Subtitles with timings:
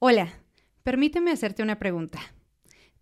[0.00, 0.32] Hola,
[0.84, 2.20] permíteme hacerte una pregunta.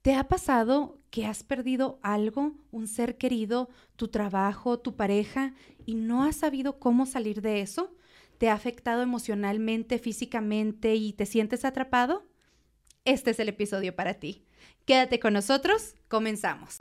[0.01, 5.53] ¿Te ha pasado que has perdido algo, un ser querido, tu trabajo, tu pareja,
[5.85, 7.95] y no has sabido cómo salir de eso?
[8.39, 12.25] ¿Te ha afectado emocionalmente, físicamente y te sientes atrapado?
[13.05, 14.47] Este es el episodio para ti.
[14.87, 16.79] Quédate con nosotros, comenzamos.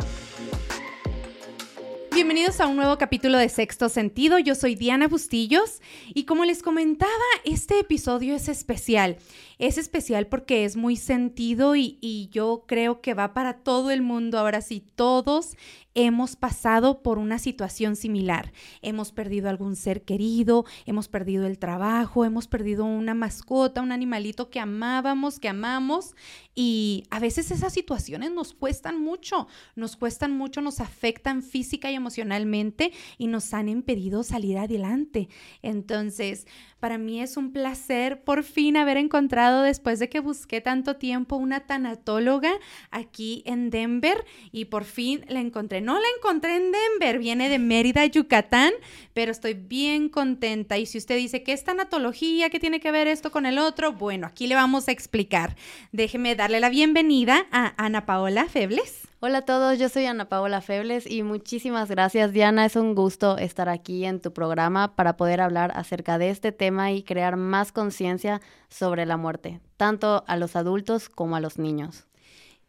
[2.15, 4.39] Bienvenidos a un nuevo capítulo de Sexto Sentido.
[4.39, 5.81] Yo soy Diana Bustillos
[6.13, 7.11] y como les comentaba,
[7.43, 9.17] este episodio es especial.
[9.57, 14.37] Es especial porque es muy sentido y, yo creo que va para todo el mundo.
[14.39, 15.55] Ahora sí, todos
[15.93, 18.51] hemos pasado por una situación similar.
[18.81, 24.49] Hemos perdido algún ser querido, hemos perdido el trabajo, hemos perdido una mascota, un animalito
[24.49, 26.15] que amábamos, que amamos
[26.53, 31.95] y a veces esas situaciones nos cuestan mucho, nos cuestan mucho, nos afectan física y
[31.95, 35.29] emocionalmente y nos han impedido salir adelante.
[35.61, 36.47] Entonces,
[36.85, 41.35] para mí es un placer por fin haber encontrado, después de que busqué tanto tiempo,
[41.35, 42.51] una tanatóloga
[42.91, 45.81] aquí en Denver y por fin la encontré.
[45.81, 48.71] No la encontré en Denver, viene de Mérida, Yucatán,
[49.15, 50.77] pero estoy bien contenta.
[50.77, 52.51] Y si usted dice, ¿qué es tanatología?
[52.51, 53.93] ¿Qué tiene que ver esto con el otro?
[53.93, 55.55] Bueno, aquí le vamos a explicar.
[55.91, 59.07] Déjeme darle la bienvenida a Ana Paola Febles.
[59.27, 63.39] Hola a todos, yo soy Ana Paola Febles y muchísimas gracias Diana, es un gusto
[63.39, 67.71] estar aquí en tu programa para poder hablar acerca de este tema y crear más
[67.71, 68.39] conciencia
[68.69, 72.05] sobre la muerte, tanto a los adultos como a los niños.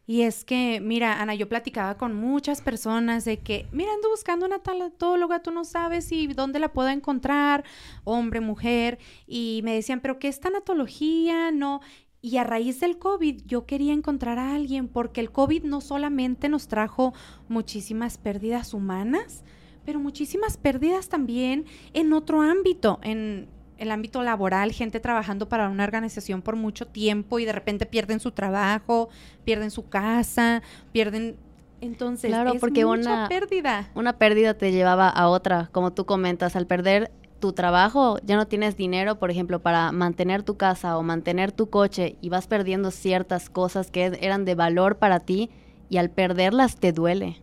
[0.07, 4.45] Y es que, mira, Ana, yo platicaba con muchas personas de que, mira, ando buscando
[4.45, 7.65] una tanatóloga, tú no sabes si dónde la puedo encontrar,
[8.05, 11.51] hombre, mujer, y me decían, pero ¿qué es tanatología?
[11.51, 11.81] No,
[12.27, 16.49] y a raíz del COVID yo quería encontrar a alguien porque el COVID no solamente
[16.49, 17.13] nos trajo
[17.47, 19.45] muchísimas pérdidas humanas,
[19.85, 25.85] pero muchísimas pérdidas también en otro ámbito, en el ámbito laboral, gente trabajando para una
[25.85, 29.07] organización por mucho tiempo y de repente pierden su trabajo,
[29.45, 30.61] pierden su casa,
[30.91, 31.37] pierden
[31.79, 33.89] entonces, claro, porque una pérdida.
[33.95, 38.47] Una pérdida te llevaba a otra, como tú comentas, al perder tu trabajo, ya no
[38.47, 42.91] tienes dinero, por ejemplo, para mantener tu casa o mantener tu coche y vas perdiendo
[42.91, 45.49] ciertas cosas que eran de valor para ti
[45.89, 47.41] y al perderlas te duele.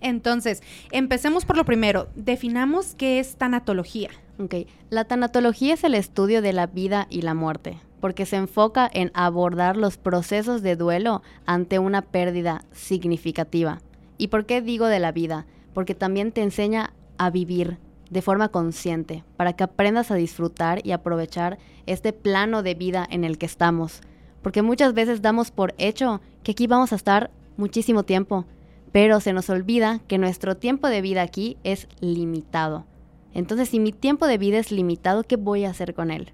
[0.00, 2.08] Entonces, empecemos por lo primero.
[2.16, 4.10] Definamos qué es tanatología.
[4.38, 4.54] Ok,
[4.90, 9.10] la tanatología es el estudio de la vida y la muerte, porque se enfoca en
[9.14, 13.80] abordar los procesos de duelo ante una pérdida significativa.
[14.18, 15.46] ¿Y por qué digo de la vida?
[15.74, 17.78] Porque también te enseña a vivir,
[18.12, 23.24] de forma consciente, para que aprendas a disfrutar y aprovechar este plano de vida en
[23.24, 24.02] el que estamos.
[24.42, 28.44] Porque muchas veces damos por hecho que aquí vamos a estar muchísimo tiempo,
[28.92, 32.84] pero se nos olvida que nuestro tiempo de vida aquí es limitado.
[33.32, 36.32] Entonces, si mi tiempo de vida es limitado, ¿qué voy a hacer con él?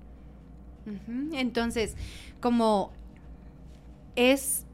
[1.32, 1.94] Entonces,
[2.40, 2.90] como
[4.16, 4.66] es,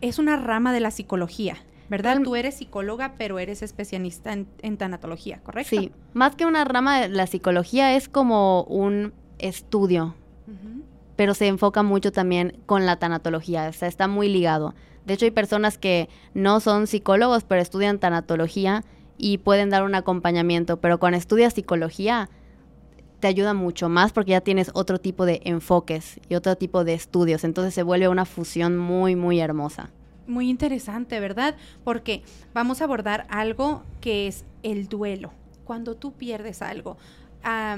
[0.00, 2.20] es una rama de la psicología, ¿verdad?
[2.22, 5.70] Tú eres psicóloga, pero eres especialista en, tanatología, ¿correcto?
[5.70, 10.14] Sí, más que una rama de la psicología es como un estudio,
[11.16, 14.74] pero se enfoca mucho también con la tanatología, o sea, está muy ligado.
[15.04, 18.84] De hecho, hay personas que no son psicólogos, pero estudian tanatología
[19.16, 22.28] y pueden dar un acompañamiento, pero cuando estudias psicología
[23.20, 26.94] te ayuda mucho más porque ya tienes otro tipo de enfoques y otro tipo de
[26.94, 29.90] estudios, entonces se vuelve una fusión muy, muy hermosa
[30.28, 31.56] muy interesante, ¿verdad?
[31.84, 32.22] Porque
[32.54, 35.32] vamos a abordar algo que es el duelo.
[35.64, 36.96] Cuando tú pierdes algo,
[37.42, 37.76] a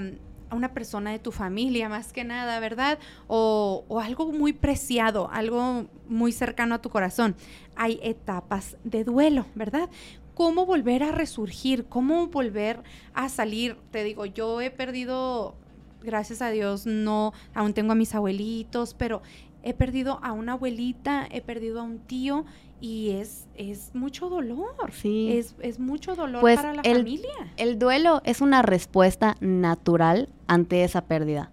[0.52, 2.98] una persona de tu familia más que nada, ¿verdad?
[3.28, 7.36] O, o, algo muy preciado, algo muy cercano a tu corazón.
[7.76, 9.88] Hay etapas de duelo, ¿verdad?
[10.34, 11.86] ¿Cómo volver a resurgir?
[11.86, 12.82] ¿Cómo volver
[13.14, 13.76] a salir?
[13.90, 15.54] Te digo, yo he perdido,
[16.02, 19.22] gracias a Dios, no, aún tengo a mis abuelitos, pero
[19.62, 22.44] he perdido a una abuelita, he perdido a un tío
[22.80, 24.92] y es, es mucho dolor.
[24.92, 25.32] Sí.
[25.32, 27.30] Es, es mucho dolor pues para la familia.
[27.56, 31.50] El duelo es una respuesta natural ante esa pérdida,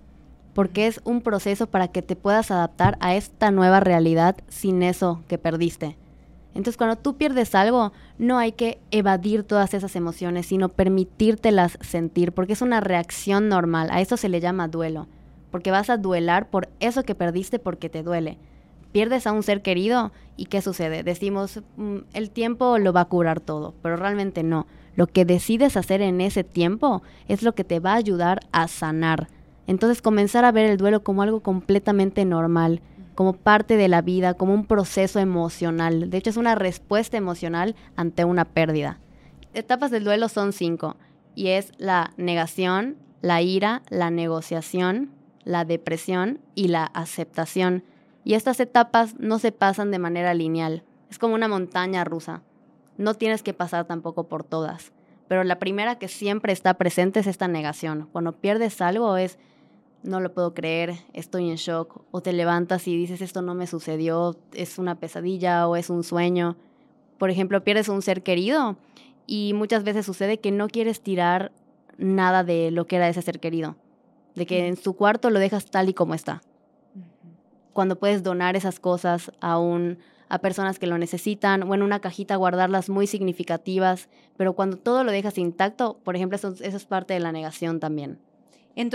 [0.53, 5.21] porque es un proceso para que te puedas adaptar a esta nueva realidad sin eso
[5.27, 5.97] que perdiste.
[6.55, 12.31] Entonces cuando tú pierdes algo, no hay que evadir todas esas emociones, sino permitírtelas sentir,
[12.31, 13.89] porque es una reacción normal.
[13.91, 15.07] A eso se le llama duelo
[15.51, 18.37] porque vas a duelar por eso que perdiste porque te duele.
[18.91, 21.03] Pierdes a un ser querido y ¿qué sucede?
[21.03, 24.67] Decimos, mm, el tiempo lo va a curar todo, pero realmente no.
[24.95, 28.67] Lo que decides hacer en ese tiempo es lo que te va a ayudar a
[28.67, 29.27] sanar.
[29.67, 32.81] Entonces comenzar a ver el duelo como algo completamente normal,
[33.13, 36.09] como parte de la vida, como un proceso emocional.
[36.09, 38.99] De hecho, es una respuesta emocional ante una pérdida.
[39.53, 40.97] Etapas del duelo son cinco,
[41.33, 45.11] y es la negación, la ira, la negociación,
[45.47, 47.83] la depresión y la aceptación.
[48.23, 52.41] Y estas etapas no se pasan de manera lineal, es como una montaña rusa.
[52.97, 54.91] No tienes que pasar tampoco por todas,
[55.29, 58.09] pero la primera que siempre está presente es esta negación.
[58.11, 59.39] Cuando pierdes algo es,
[60.03, 63.67] no lo puedo creer, estoy en shock, o te levantas y dices, esto no me
[63.67, 66.57] sucedió, es una pesadilla o es un sueño.
[67.17, 68.75] Por ejemplo, pierdes un ser querido
[69.25, 71.53] y muchas veces sucede que no quieres tirar
[71.97, 73.77] nada de lo que era ese ser querido,
[74.37, 76.41] de que en su cuarto lo dejas tal y como está.
[77.73, 79.97] Cuando puedes donar esas cosas a un
[80.29, 85.03] a personas que lo necesitan o en una cajita guardarlas muy significativas, pero cuando todo
[85.05, 88.19] lo dejas intacto, por ejemplo, eso, es parte de la negación también.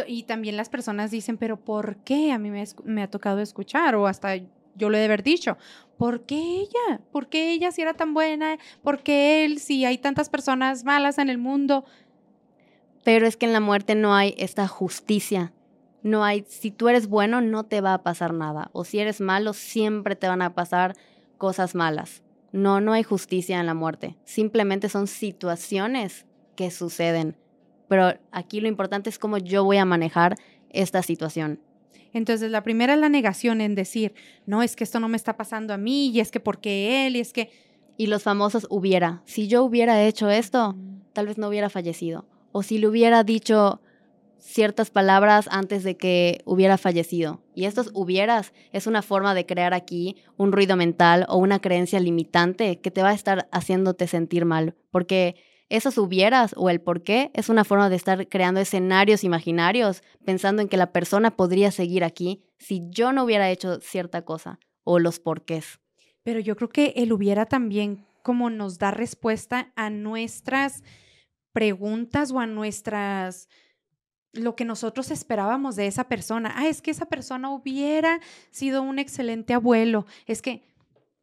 [0.07, 2.33] y también las personas dicen, pero ¿por qué?
[2.33, 4.37] A mí me, me, ha tocado escuchar o hasta
[4.75, 5.57] yo lo he de haber dicho.
[5.97, 7.01] ¿Por qué ella?
[7.13, 8.59] ¿Por qué ella si era tan buena?
[8.83, 11.85] ¿Por qué él si hay tantas personas malas en el mundo?
[13.05, 15.53] Pero es que en la muerte no hay esta justicia.
[16.03, 18.71] No hay, si tú eres bueno, no te va a pasar nada.
[18.73, 20.95] O si eres malo, siempre te van a pasar
[21.39, 22.23] cosas malas.
[22.53, 24.17] No, no hay justicia en la muerte.
[24.25, 27.37] Simplemente son situaciones que suceden.
[27.89, 30.37] Pero aquí lo importante es cómo yo voy a manejar
[30.71, 31.61] esta situación.
[32.13, 34.15] Entonces, la primera es la negación en decir,
[34.45, 37.17] no, es que esto no me está pasando a mí, y es que porque él,
[37.17, 37.51] y es que...
[37.97, 39.23] Y los famosos hubiera.
[39.27, 40.75] Si yo hubiera hecho esto,
[41.13, 42.27] tal vez no hubiera fallecido.
[42.53, 43.81] O si le hubiera dicho,
[44.43, 47.41] ciertas palabras antes de que hubiera fallecido.
[47.55, 52.01] Y estos hubieras es una forma de crear aquí un ruido mental o una creencia
[52.01, 55.37] limitante que te va a estar haciéndote sentir mal, porque
[55.69, 60.61] esos hubieras o el por qué es una forma de estar creando escenarios imaginarios, pensando
[60.61, 64.99] en que la persona podría seguir aquí si yo no hubiera hecho cierta cosa o
[64.99, 65.81] los porqués.
[66.25, 70.83] Pero yo creo que el hubiera también como nos da respuesta a nuestras
[71.53, 73.49] preguntas o a nuestras
[74.33, 76.53] lo que nosotros esperábamos de esa persona.
[76.57, 78.21] Ah, es que esa persona hubiera
[78.51, 80.07] sido un excelente abuelo.
[80.27, 80.65] Es que...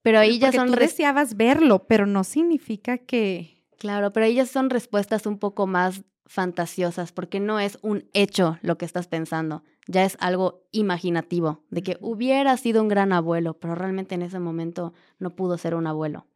[0.01, 0.67] Pero ahí ya son...
[0.67, 3.65] Tú deseabas verlo, pero no significa que...
[3.77, 8.77] Claro, pero ellas son respuestas un poco más fantasiosas, porque no es un hecho lo
[8.77, 13.73] que estás pensando, ya es algo imaginativo, de que hubiera sido un gran abuelo, pero
[13.73, 16.27] realmente en ese momento no pudo ser un abuelo.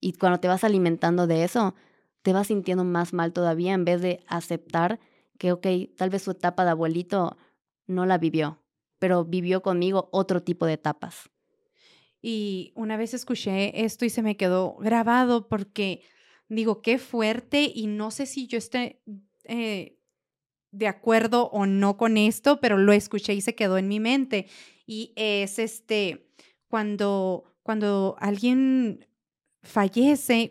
[0.00, 1.76] Y cuando te vas alimentando de eso,
[2.22, 5.00] te vas sintiendo más mal todavía en vez de aceptar
[5.38, 5.66] que, ok,
[5.96, 7.36] tal vez su etapa de abuelito
[7.86, 8.62] no la vivió,
[8.98, 11.30] pero vivió conmigo otro tipo de etapas.
[12.20, 16.02] Y una vez escuché esto y se me quedó grabado porque
[16.48, 19.00] digo, qué fuerte y no sé si yo esté
[19.44, 19.98] eh,
[20.70, 24.46] de acuerdo o no con esto, pero lo escuché y se quedó en mi mente.
[24.86, 26.28] Y es este,
[26.68, 29.06] cuando, cuando alguien
[29.62, 30.50] fallece,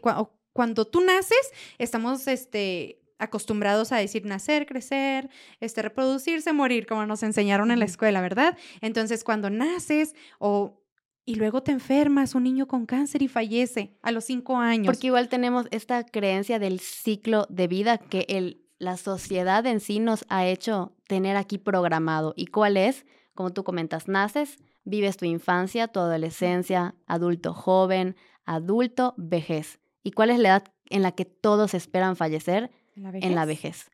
[0.58, 7.22] cuando tú naces, estamos este, acostumbrados a decir nacer, crecer, este, reproducirse, morir, como nos
[7.22, 8.58] enseñaron en la escuela, ¿verdad?
[8.82, 10.82] Entonces, cuando naces o
[11.26, 14.88] y luego te enfermas, un niño con cáncer y fallece a los cinco años.
[14.88, 20.00] Porque igual tenemos esta creencia del ciclo de vida que el, la sociedad en sí
[20.00, 22.34] nos ha hecho tener aquí programado.
[22.36, 23.06] ¿Y cuál es?
[23.36, 28.16] Como tú comentas, naces, vives tu infancia, tu adolescencia, adulto joven,
[28.46, 29.80] adulto, vejez.
[30.08, 32.72] ¿Y cuál es la edad en la que todos esperan fallecer?
[32.96, 33.92] en la vejez.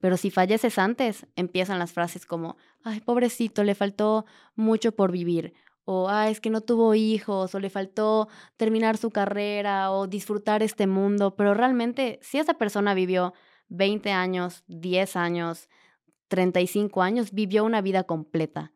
[0.00, 4.26] Pero si falleces antes, empiezan las frases como, ay, pobrecito, le faltó
[4.56, 5.54] mucho por vivir,
[5.84, 10.64] o ay, es que no tuvo hijos, o le faltó terminar su carrera, o disfrutar
[10.64, 13.32] este mundo, pero realmente si esa persona vivió
[13.68, 15.68] 20 años, 10 años,
[16.26, 18.72] 35 años, vivió una vida completa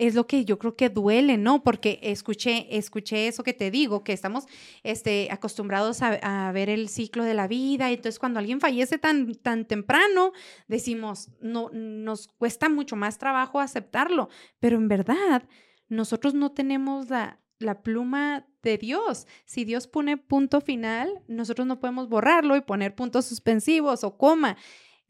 [0.00, 1.62] es lo que yo creo que duele, ¿no?
[1.62, 4.46] Porque escuché, escuché eso que te digo, que estamos
[4.82, 9.34] este, acostumbrados a, ver el ciclo de la vida, y entonces cuando alguien fallece tan,
[9.34, 10.32] tan temprano,
[10.68, 15.42] decimos, no, nos cuesta mucho más trabajo aceptarlo, pero en verdad
[15.90, 19.26] nosotros no tenemos la, la pluma de Dios.
[19.44, 24.56] Si Dios pone punto final, nosotros no podemos borrarlo y poner puntos suspensivos o coma.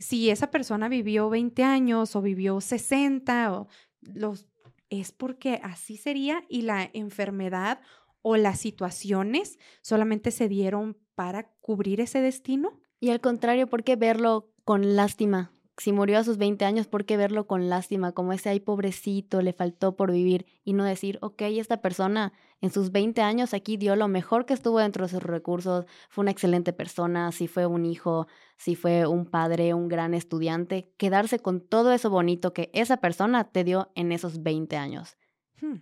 [0.01, 3.69] Si esa persona vivió 20 años o vivió 60 o
[4.03, 4.50] los
[4.91, 7.81] es porque así sería y la enfermedad
[8.23, 12.81] o las situaciones solamente se dieron para cubrir ese destino.
[12.99, 15.53] Y al contrario, ¿por qué verlo con lástima?
[15.81, 18.13] Si murió a sus 20 años, ¿por qué verlo con lástima?
[18.13, 22.71] Como ese ahí pobrecito, le faltó por vivir y no decir, ok, esta persona en
[22.71, 26.33] sus 20 años aquí dio lo mejor que estuvo dentro de sus recursos, fue una
[26.33, 28.27] excelente persona, si fue un hijo,
[28.59, 33.45] si fue un padre, un gran estudiante, quedarse con todo eso bonito que esa persona
[33.45, 35.17] te dio en esos 20 años.
[35.63, 35.77] Hmm.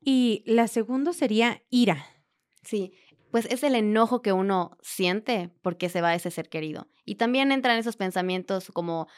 [0.00, 2.06] Y la segunda sería ira.
[2.62, 2.92] Sí,
[3.34, 6.86] pues es el enojo que uno siente porque se va ese ser querido.
[7.04, 9.08] Y también entran esos pensamientos como,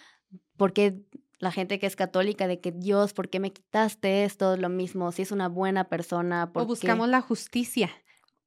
[0.56, 1.02] ¿por qué
[1.38, 4.56] la gente que es católica de que Dios, ¿por qué me quitaste esto?
[4.56, 6.50] Lo mismo, si es una buena persona.
[6.50, 6.68] ¿por o qué?
[6.70, 7.90] buscamos la justicia.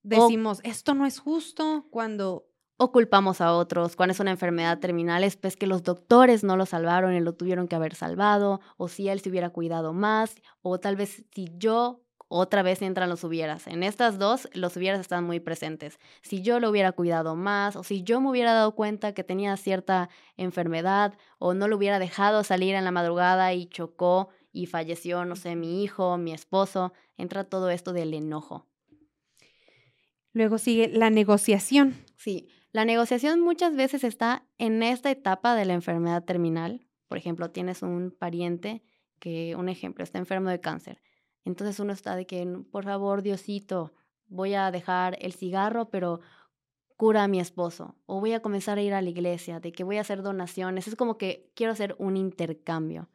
[0.01, 2.47] Decimos, esto no es justo cuando...
[2.77, 3.95] O culpamos a otros.
[3.95, 7.35] Cuando es una enfermedad terminal es pues que los doctores no lo salvaron y lo
[7.35, 8.59] tuvieron que haber salvado.
[8.77, 10.33] O si él se hubiera cuidado más.
[10.63, 13.67] O tal vez si yo otra vez entran los hubieras.
[13.67, 15.99] En estas dos, los hubieras están muy presentes.
[16.21, 19.57] Si yo lo hubiera cuidado más, o si yo me hubiera dado cuenta que tenía
[19.57, 25.25] cierta enfermedad, o no lo hubiera dejado salir en la madrugada y chocó y falleció,
[25.25, 28.67] no sé, mi hijo, mi esposo, entra todo esto del enojo.
[30.31, 31.95] Luego sigue la negociación.
[32.15, 36.85] Sí, la negociación muchas veces está en esta etapa de la enfermedad terminal.
[37.07, 38.83] Por ejemplo, tienes un pariente
[39.17, 41.01] que, un ejemplo, está enfermo de cáncer.
[41.49, 43.93] Entonces uno está de que, por favor, Diosito,
[44.27, 46.21] voy a dejar el cigarro, pero
[46.95, 47.95] cura a mi esposo.
[48.05, 50.87] O voy a comenzar a ir a la iglesia, de que voy a hacer donaciones.
[50.87, 53.09] Es como que quiero hacer un intercambio.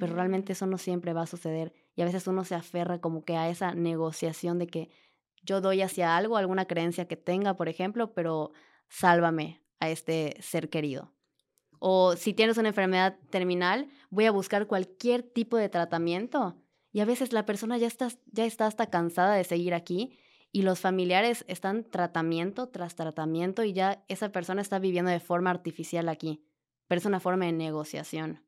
[0.00, 0.54] Pero realmente mm.
[0.54, 1.72] eso no siempre va a suceder.
[1.94, 4.90] Y a veces uno se aferra como que a esa negociación de que
[5.42, 8.50] yo doy hacia algo, alguna creencia que tenga, por ejemplo, pero
[8.88, 11.12] sálvame a este ser querido.
[11.78, 16.56] O si tienes una enfermedad terminal, voy a buscar cualquier tipo de tratamiento.
[16.92, 20.18] Y a veces la persona ya está, ya está hasta cansada de seguir aquí
[20.52, 25.50] y los familiares están tratamiento tras tratamiento y ya esa persona está viviendo de forma
[25.50, 26.42] artificial aquí.
[26.88, 28.42] Pero es una forma de negociación.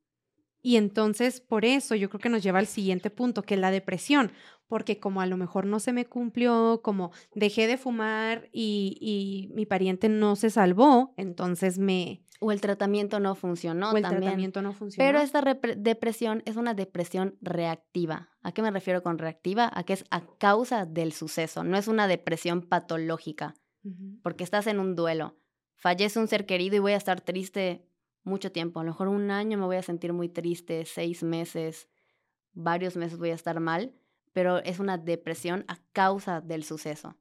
[0.63, 3.73] Y entonces, por eso yo creo que nos lleva al siguiente punto, que es la
[3.73, 4.33] depresión,
[4.69, 9.53] porque como a lo mejor no se me cumplió, como dejé de fumar y, y
[9.55, 12.23] mi pariente no se salvó, entonces me...
[12.43, 13.93] O el tratamiento no funcionó.
[13.93, 14.23] O el también.
[14.23, 15.07] tratamiento no funcionó.
[15.07, 15.41] Pero esta
[15.77, 18.31] depresión es una depresión reactiva.
[18.43, 19.71] ¿A qué me refiero con reactiva?
[19.73, 23.55] A que es a causa del suceso, no es una depresión patológica,
[24.23, 25.37] porque estás en un duelo.
[25.77, 27.87] Fallece un ser querido y voy a estar triste
[28.25, 28.81] mucho tiempo.
[28.81, 31.89] A lo mejor un año me voy a sentir muy triste, seis meses,
[32.53, 33.95] varios meses voy a estar mal,
[34.33, 37.17] pero es una depresión a causa del suceso.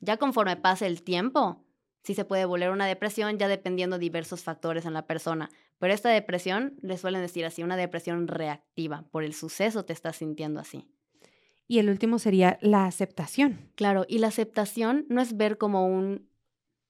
[0.00, 1.64] Ya conforme pase el tiempo,
[2.02, 5.50] sí se puede volver una depresión, ya dependiendo de diversos factores en la persona.
[5.78, 9.04] Pero esta depresión, le suelen decir así, una depresión reactiva.
[9.10, 10.88] Por el suceso te estás sintiendo así.
[11.66, 13.70] Y el último sería la aceptación.
[13.76, 16.28] Claro, y la aceptación no es ver como un,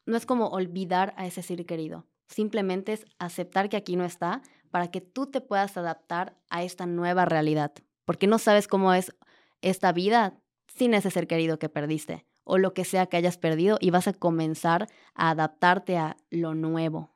[0.06, 2.06] no es como olvidar a ese ser querido.
[2.28, 6.86] Simplemente es aceptar que aquí no está para que tú te puedas adaptar a esta
[6.86, 7.72] nueva realidad.
[8.04, 9.14] Porque no sabes cómo es
[9.60, 13.78] esta vida sin ese ser querido que perdiste o lo que sea que hayas perdido
[13.80, 17.14] y vas a comenzar a adaptarte a lo nuevo.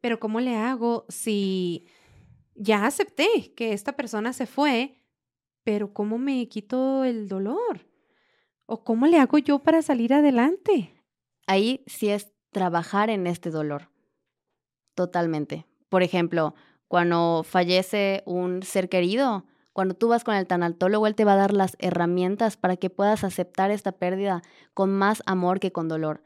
[0.00, 1.86] Pero ¿cómo le hago si
[2.54, 4.96] ya acepté que esta persona se fue,
[5.62, 7.86] pero cómo me quito el dolor?
[8.64, 10.94] ¿O cómo le hago yo para salir adelante?
[11.46, 13.90] Ahí sí es trabajar en este dolor.
[14.94, 15.66] Totalmente.
[15.90, 16.54] Por ejemplo,
[16.88, 21.36] cuando fallece un ser querido, cuando tú vas con el tanatólogo, él te va a
[21.36, 24.42] dar las herramientas para que puedas aceptar esta pérdida
[24.74, 26.22] con más amor que con dolor.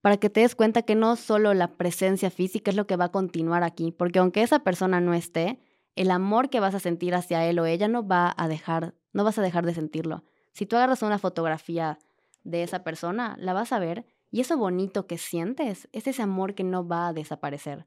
[0.00, 3.06] Para que te des cuenta que no solo la presencia física es lo que va
[3.06, 5.60] a continuar aquí, porque aunque esa persona no esté,
[5.94, 9.24] el amor que vas a sentir hacia él o ella no va a dejar, no
[9.24, 10.24] vas a dejar de sentirlo.
[10.52, 11.98] Si tú agarras una fotografía
[12.44, 16.54] de esa persona, la vas a ver y eso bonito que sientes es ese amor
[16.54, 17.86] que no va a desaparecer.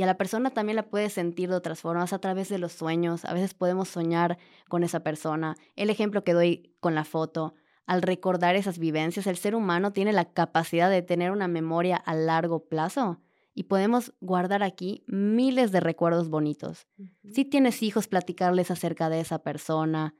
[0.00, 2.72] Y a la persona también la puedes sentir de otras formas a través de los
[2.72, 3.26] sueños.
[3.26, 5.56] A veces podemos soñar con esa persona.
[5.76, 7.52] El ejemplo que doy con la foto,
[7.84, 12.14] al recordar esas vivencias, el ser humano tiene la capacidad de tener una memoria a
[12.14, 13.20] largo plazo
[13.52, 16.86] y podemos guardar aquí miles de recuerdos bonitos.
[17.30, 20.14] Si tienes hijos, platicarles acerca de esa persona,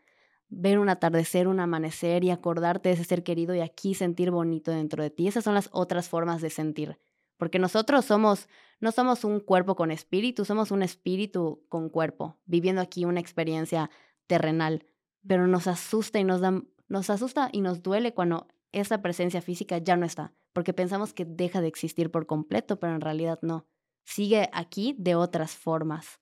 [0.50, 4.72] ver un atardecer, un amanecer y acordarte de ese ser querido y aquí sentir bonito
[4.72, 5.26] dentro de ti.
[5.26, 6.98] Esas son las otras formas de sentir.
[7.40, 12.82] Porque nosotros somos, no somos un cuerpo con espíritu, somos un espíritu con cuerpo, viviendo
[12.82, 13.90] aquí una experiencia
[14.26, 14.84] terrenal.
[15.26, 19.78] Pero nos asusta y nos da, nos asusta y nos duele cuando esa presencia física
[19.78, 23.66] ya no está, porque pensamos que deja de existir por completo, pero en realidad no.
[24.04, 26.20] Sigue aquí de otras formas.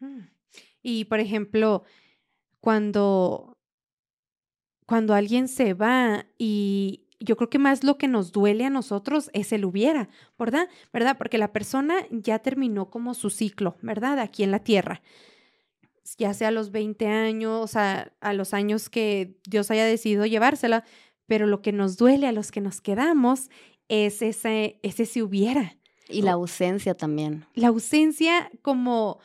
[0.00, 0.22] Mm.
[0.82, 1.84] Y por ejemplo,
[2.58, 3.56] cuando
[4.84, 9.30] cuando alguien se va y, yo creo que más lo que nos duele a nosotros
[9.32, 10.68] es el hubiera, ¿verdad?
[10.92, 11.16] ¿Verdad?
[11.18, 14.18] Porque la persona ya terminó como su ciclo, ¿verdad?
[14.18, 15.02] Aquí en la tierra.
[16.18, 20.84] Ya sea a los 20 años, sea, a los años que Dios haya decidido llevársela,
[21.26, 23.50] pero lo que nos duele a los que nos quedamos
[23.88, 25.76] es ese, ese si hubiera.
[26.08, 27.46] Y la ausencia también.
[27.54, 29.20] La ausencia como,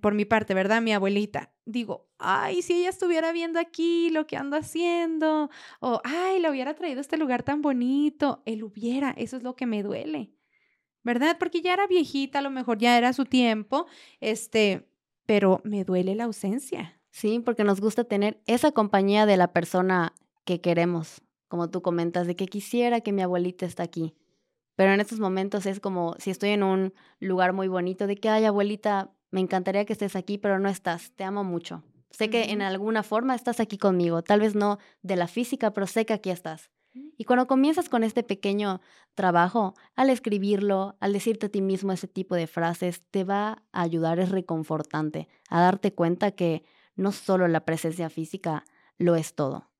[0.00, 0.80] por mi parte, ¿verdad?
[0.80, 1.52] Mi abuelita.
[1.64, 6.74] Digo, ay, si ella estuviera viendo aquí lo que ando haciendo, o ay, la hubiera
[6.74, 10.32] traído a este lugar tan bonito, él hubiera, eso es lo que me duele,
[11.02, 11.36] ¿verdad?
[11.38, 13.86] Porque ya era viejita, a lo mejor ya era su tiempo,
[14.20, 14.88] este,
[15.26, 17.00] pero me duele la ausencia.
[17.10, 22.26] Sí, porque nos gusta tener esa compañía de la persona que queremos, como tú comentas,
[22.26, 24.14] de que quisiera que mi abuelita esté aquí.
[24.76, 28.28] Pero en estos momentos es como si estoy en un lugar muy bonito, de que,
[28.28, 31.82] ay, abuelita, me encantaría que estés aquí, pero no estás, te amo mucho.
[32.10, 35.86] Sé que en alguna forma estás aquí conmigo, tal vez no de la física, pero
[35.86, 36.70] sé que aquí estás.
[37.18, 38.80] Y cuando comienzas con este pequeño
[39.14, 43.82] trabajo, al escribirlo, al decirte a ti mismo ese tipo de frases, te va a
[43.82, 46.64] ayudar, es reconfortante, a darte cuenta que
[46.94, 48.64] no solo la presencia física
[48.96, 49.70] lo es todo.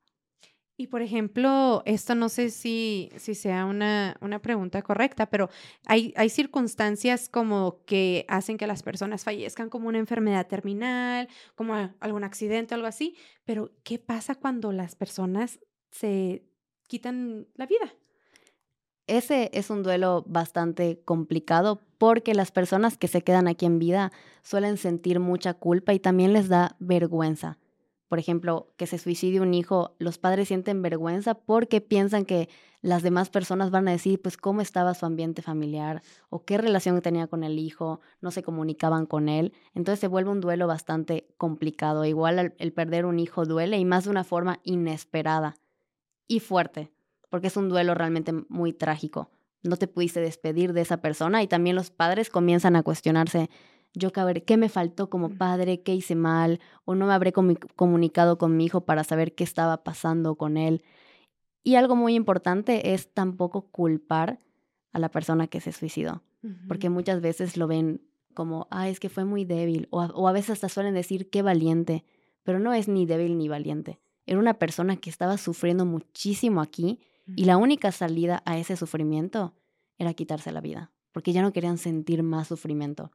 [0.79, 5.49] Y por ejemplo, esto no sé si, si sea una, una pregunta correcta, pero
[5.87, 11.75] hay, hay circunstancias como que hacen que las personas fallezcan como una enfermedad terminal, como
[11.99, 13.17] algún accidente, algo así,
[13.47, 16.43] pero ¿qué pasa cuando las personas se
[16.87, 17.95] quitan la vida?
[19.07, 24.13] Ese es un duelo bastante complicado porque las personas que se quedan aquí en vida
[24.43, 27.57] suelen sentir mucha culpa y también les da vergüenza
[28.09, 32.49] por ejemplo, que se suicide un hijo, los padres sienten vergüenza porque piensan que
[32.81, 37.01] las demás personas van a decir, pues, cómo estaba su ambiente familiar o qué relación
[37.03, 39.53] tenía con el hijo, no se comunicaban con él.
[39.75, 42.05] Entonces se vuelve un duelo bastante complicado.
[42.05, 45.57] Igual el, perder un hijo duele y más de una forma inesperada
[46.29, 46.93] y fuerte,
[47.29, 49.31] porque es un duelo realmente muy trágico.
[49.65, 53.51] No te pudiste despedir de esa persona y también los padres comienzan a cuestionarse,
[53.97, 58.55] yo qué me faltó como padre, qué hice mal, o no me habré comunicado con
[58.55, 60.85] mi hijo para saber qué estaba pasando con él.
[61.65, 64.39] Y algo muy importante es tampoco culpar
[64.93, 66.23] a la persona que se suicidó,
[66.69, 68.03] porque muchas veces lo ven
[68.35, 72.05] como, ah, es que fue muy débil, o a, veces hasta suelen decir, qué valiente,
[72.43, 73.99] pero no es ni débil ni valiente.
[74.27, 77.01] Era una persona que estaba sufriendo muchísimo aquí
[77.35, 79.55] y la única salida a ese sufrimiento
[79.97, 83.11] era quitarse la vida, porque ya no querían sentir más sufrimiento.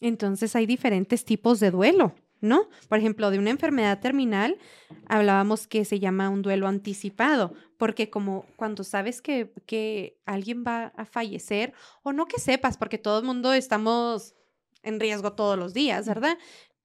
[0.00, 2.68] Entonces hay diferentes tipos de duelo, ¿no?
[2.88, 4.58] Por ejemplo, de una enfermedad terminal
[5.06, 10.86] hablábamos que se llama un duelo anticipado, porque como cuando sabes que, que alguien va
[10.96, 14.34] a fallecer, o no que sepas, porque todo el mundo estamos
[14.82, 16.38] en riesgo todos los días, ¿verdad?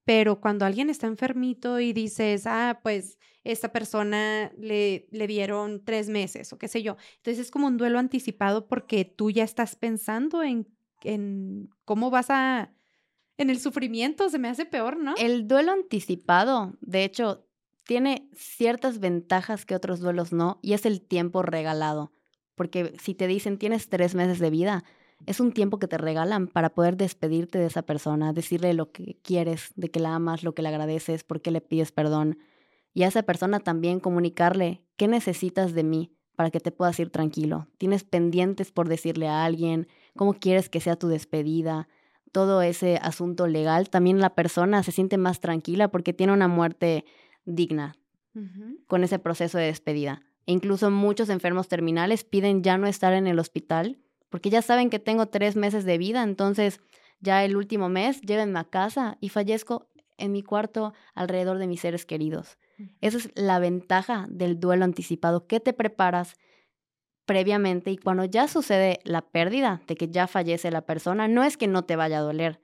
[0.05, 6.10] Pero cuando alguien está enfermito y dices, ah, pues esta persona le, le dieron tres
[6.10, 9.75] meses o qué sé yo, entonces es como un duelo anticipado porque tú ya estás
[9.75, 10.67] pensando en,
[11.03, 12.73] en cómo vas a
[13.39, 15.15] en el sufrimiento, se me hace peor, ¿no?
[15.17, 17.45] El duelo anticipado, de hecho,
[17.86, 22.12] tiene ciertas ventajas que otros duelos no, y es el tiempo regalado.
[22.56, 24.84] Porque si te dicen tienes tres meses de vida,
[25.25, 29.17] es un tiempo que te regalan para poder despedirte de esa persona, decirle lo que
[29.23, 32.38] quieres, de que la amas, lo que le agradeces, por qué le pides perdón.
[32.93, 37.10] Y a esa persona también comunicarle qué necesitas de mí para que te puedas ir
[37.10, 37.67] tranquilo.
[37.78, 41.88] Tienes pendientes por decirle a alguien, cómo quieres que sea tu despedida,
[42.31, 47.05] todo ese asunto legal, también la persona se siente más tranquila porque tiene una muerte
[47.45, 47.95] digna
[48.87, 50.21] con ese proceso de despedida.
[50.45, 53.97] E incluso muchos enfermos terminales piden ya no estar en el hospital
[54.29, 56.79] porque ya saben que tengo tres meses de vida, entonces
[57.19, 61.81] ya el último mes llévenme a casa y fallezco en mi cuarto alrededor de mis
[61.81, 62.57] seres queridos.
[63.01, 66.37] Esa es la ventaja del duelo anticipado, que te preparas,
[67.29, 71.57] previamente y cuando ya sucede la pérdida de que ya fallece la persona, no es
[71.57, 72.59] que no te vaya a doler,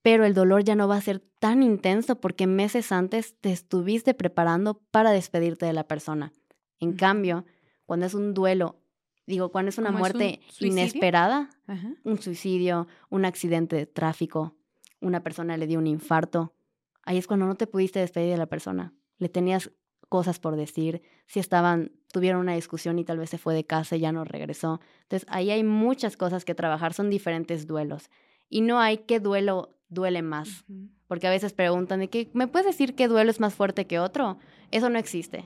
[0.00, 4.14] pero el dolor ya no va a ser tan intenso porque meses antes te estuviste
[4.14, 6.32] preparando para despedirte de la persona.
[6.80, 7.44] En cambio,
[7.84, 8.80] cuando es un duelo,
[9.26, 11.50] digo, cuando es una muerte inesperada,
[12.04, 14.56] un suicidio, un accidente de tráfico,
[15.02, 16.54] una persona le dio un infarto,
[17.02, 18.94] ahí es cuando no te pudiste despedir de la persona.
[19.18, 19.70] Le tenías
[20.08, 23.96] cosas por decir, si estaban, tuvieron una discusión y tal vez se fue de casa
[23.96, 24.80] y ya no regresó.
[25.02, 28.10] Entonces ahí hay muchas cosas que trabajar, son diferentes duelos.
[28.48, 30.64] Y no hay qué duelo duele más,
[31.06, 33.98] porque a veces preguntan de que, ¿me puedes decir qué duelo es más fuerte que
[33.98, 34.38] otro?
[34.70, 35.44] Eso no existe.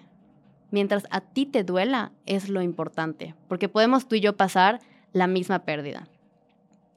[0.70, 4.80] Mientras a ti te duela es lo importante, porque podemos tú y yo pasar
[5.12, 6.08] la misma pérdida.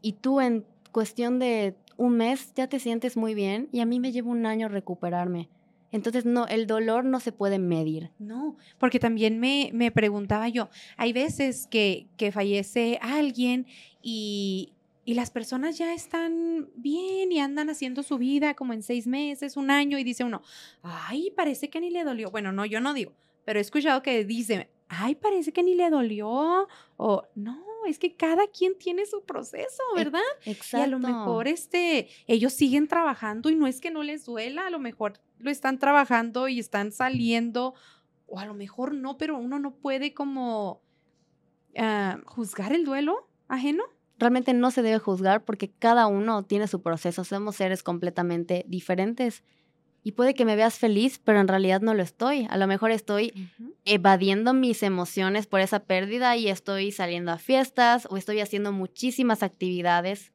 [0.02, 4.00] Y tú en cuestión de un mes ya te sientes muy bien y a mí
[4.00, 5.50] me lleva un año recuperarme.
[5.91, 8.12] Entonces, no, el dolor no se puede medir.
[8.19, 13.67] No, porque también me, me preguntaba yo, hay veces que, que fallece alguien
[14.01, 14.73] y,
[15.04, 19.58] y las personas ya están bien y andan haciendo su vida como en seis meses,
[19.58, 20.41] un año, y dice uno,
[20.84, 22.32] ay, parece que ni le dolió.
[22.32, 23.13] Bueno, no, yo no digo,
[23.45, 28.15] pero he escuchado que dice, ay, parece que ni le dolió, o no, es que
[28.15, 30.22] cada quien tiene su proceso, ¿verdad?
[30.46, 30.78] Exacto.
[30.78, 34.67] Y a lo mejor este, ellos siguen trabajando y no es que no les duela,
[34.67, 37.74] a lo mejor lo están trabajando y están saliendo,
[38.28, 40.82] o a lo mejor no, pero uno no puede como
[41.78, 43.84] ah, juzgar el duelo ajeno.
[44.17, 49.44] realmente no se debe juzgar porque cada uno tiene su proceso, somos seres completamente diferentes.
[50.04, 52.48] Y puede que me veas feliz, pero en realidad no lo estoy.
[52.50, 53.52] A lo mejor estoy
[53.86, 59.44] evadiendo mis emociones por esa pérdida y estoy saliendo a fiestas o estoy haciendo muchísimas
[59.44, 60.32] actividades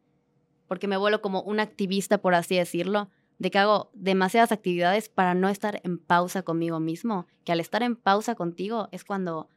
[0.66, 5.34] porque me vuelo como un activista, por así decirlo, de que hago demasiadas actividades para
[5.34, 9.48] no estar en pausa conmigo mismo, que al estar en pausa contigo es cuando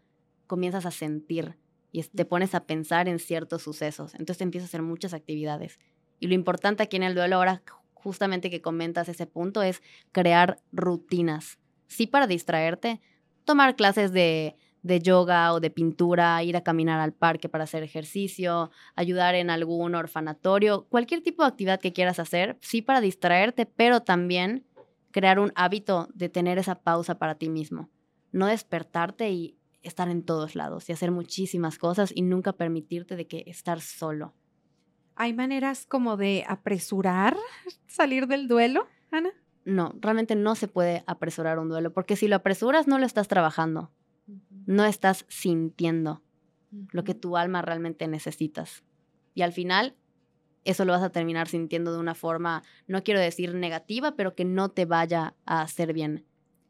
[0.48, 1.58] comienzas a sentir
[1.92, 4.14] y te pones a pensar en ciertos sucesos.
[4.14, 5.80] Entonces te empiezas a hacer muchas actividades.
[6.20, 10.60] Y lo importante aquí en el duelo, ahora justamente que comentas ese punto, es crear
[10.72, 11.58] rutinas.
[11.88, 13.02] Sí para distraerte,
[13.50, 17.82] tomar clases de, de yoga o de pintura, ir a caminar al parque para hacer
[17.82, 23.66] ejercicio, ayudar en algún orfanatorio, cualquier tipo de actividad que quieras hacer, sí para distraerte,
[23.66, 24.68] pero también
[25.10, 27.90] crear un hábito de tener esa pausa para ti mismo.
[28.32, 33.26] No despertarte y estar en todos lados y hacer muchísimas cosas y nunca permitirte de
[33.26, 34.36] que estar solo.
[35.16, 37.36] ¿Hay maneras como de apresurar
[37.88, 39.32] salir del duelo, Ana?
[39.70, 43.28] No, realmente no se puede apresurar un duelo, porque si lo apresuras no lo estás
[43.28, 43.92] trabajando
[44.70, 46.22] no estás sintiendo
[46.92, 48.84] lo que tu alma realmente necesitas.
[49.34, 49.96] Y al final,
[50.64, 54.46] eso lo vas a terminar sintiendo de una forma, no quiero decir negativa, pero que
[54.46, 56.28] no te vaya a hacer bien.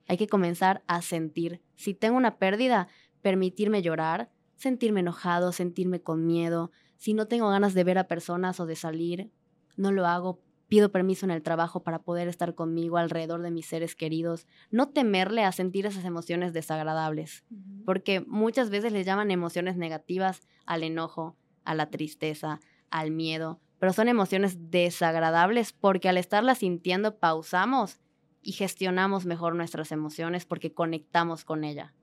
[0.07, 1.61] Hay que comenzar a sentir.
[1.75, 2.87] Si tengo una pérdida,
[3.21, 6.71] permitirme llorar, sentirme enojado, sentirme con miedo.
[6.97, 9.29] Si no tengo ganas de ver a personas o de salir,
[9.75, 13.65] no lo hago pido permiso en el trabajo para poder estar conmigo alrededor de mis
[13.65, 17.43] seres queridos, no temerle a sentir esas emociones desagradables,
[17.85, 23.93] porque muchas veces le llaman emociones negativas al enojo, a la tristeza, al miedo, pero
[23.93, 27.99] son emociones desagradables porque al estarlas sintiendo pausamos
[28.41, 31.93] y gestionamos mejor nuestras emociones porque conectamos con ella.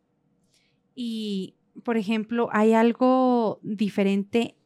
[0.94, 4.56] Y, por ejemplo, ¿hay algo diferente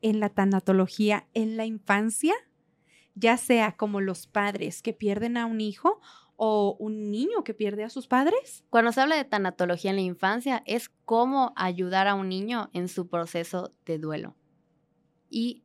[0.00, 2.34] en la tanatología en la infancia?
[3.14, 6.00] Ya sea como los padres que pierden a un hijo
[6.36, 8.64] o un niño que pierde a sus padres?
[8.70, 12.88] Cuando se habla de tanatología en la infancia es cómo ayudar a un niño en
[12.88, 14.36] su proceso de duelo.
[15.30, 15.64] ¿Y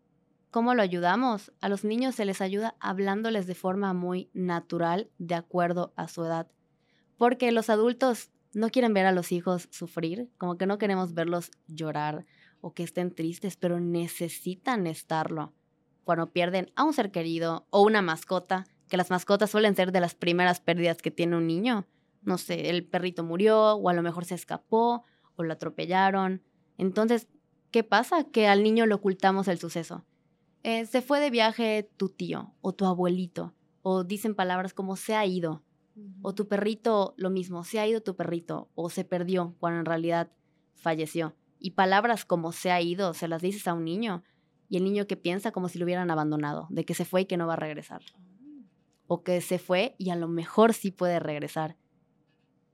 [0.51, 1.51] cómo lo ayudamos?
[1.61, 6.23] A los niños se les ayuda hablándoles de forma muy natural de acuerdo a su
[6.23, 6.47] edad.
[7.17, 11.51] Porque los adultos no quieren ver a los hijos sufrir, como que no queremos verlos
[11.67, 12.25] llorar
[12.61, 15.53] o que estén tristes, pero necesitan estarlo
[16.09, 19.99] cuando pierden a un ser querido o una mascota, que las mascotas suelen ser de
[19.99, 21.85] las primeras pérdidas que tiene un niño.
[22.23, 25.03] No sé, el perrito murió o a lo mejor se escapó
[25.35, 26.41] o lo atropellaron.
[26.79, 27.27] Entonces,
[27.69, 28.23] ¿qué pasa?
[28.23, 30.03] Que al niño le ocultamos el suceso.
[30.63, 35.13] Eh, se fue de viaje tu tío o tu abuelito o dicen palabras como se
[35.13, 35.61] ha ido
[36.23, 39.85] o tu perrito lo mismo, se ha ido tu perrito o se perdió cuando en
[39.85, 40.31] realidad
[40.73, 41.35] falleció.
[41.59, 44.23] Y palabras como se ha ido se las dices a un niño
[44.69, 47.25] y el niño que piensa como si lo hubieran abandonado, de que se fue y
[47.25, 48.01] que no va a regresar.
[49.07, 51.75] O que se fue y a lo mejor sí puede regresar.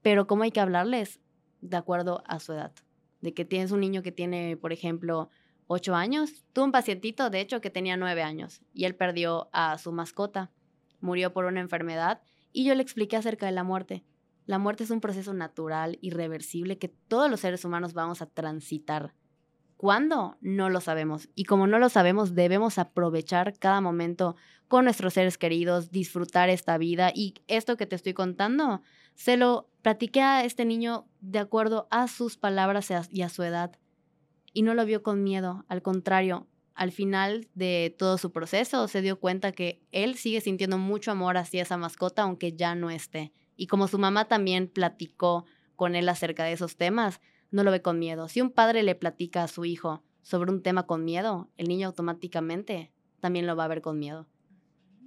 [0.02, 1.22] Pero ¿cómo hay que hablarles?
[1.62, 2.74] De acuerdo a su edad.
[3.22, 5.30] De que tienes un niño que tiene, por ejemplo,
[5.68, 6.46] ocho años.
[6.52, 10.52] Tuve un pacientito, de hecho, que tenía nueve años y él perdió a su mascota.
[11.00, 14.04] Murió por una enfermedad y yo le expliqué acerca de la muerte.
[14.46, 19.16] La muerte es un proceso natural, irreversible, que todos los seres humanos vamos a transitar
[19.78, 20.38] ¿Cuándo?
[20.42, 21.30] No lo sabemos.
[21.36, 24.36] Y como no lo sabemos, debemos aprovechar cada momento
[24.68, 27.12] con nuestros seres queridos, disfrutar esta vida.
[27.14, 28.82] Y esto que te estoy contando,
[29.16, 33.78] se lo platiqué a este niño de acuerdo a sus palabras y a su edad.
[34.54, 39.02] Y no lo vio con miedo, al contrario, al final de todo su proceso se
[39.02, 43.32] dio cuenta que él sigue sintiendo mucho amor hacia esa mascota aunque ya no esté.
[43.56, 45.46] Y como su mamá también platicó
[45.78, 47.22] con él acerca de esos temas,
[47.56, 48.28] no lo ve con miedo.
[48.28, 51.88] Si un padre le platica a su hijo sobre un tema con miedo, el niño
[51.88, 52.92] automáticamente
[53.22, 54.28] también lo va a ver con miedo.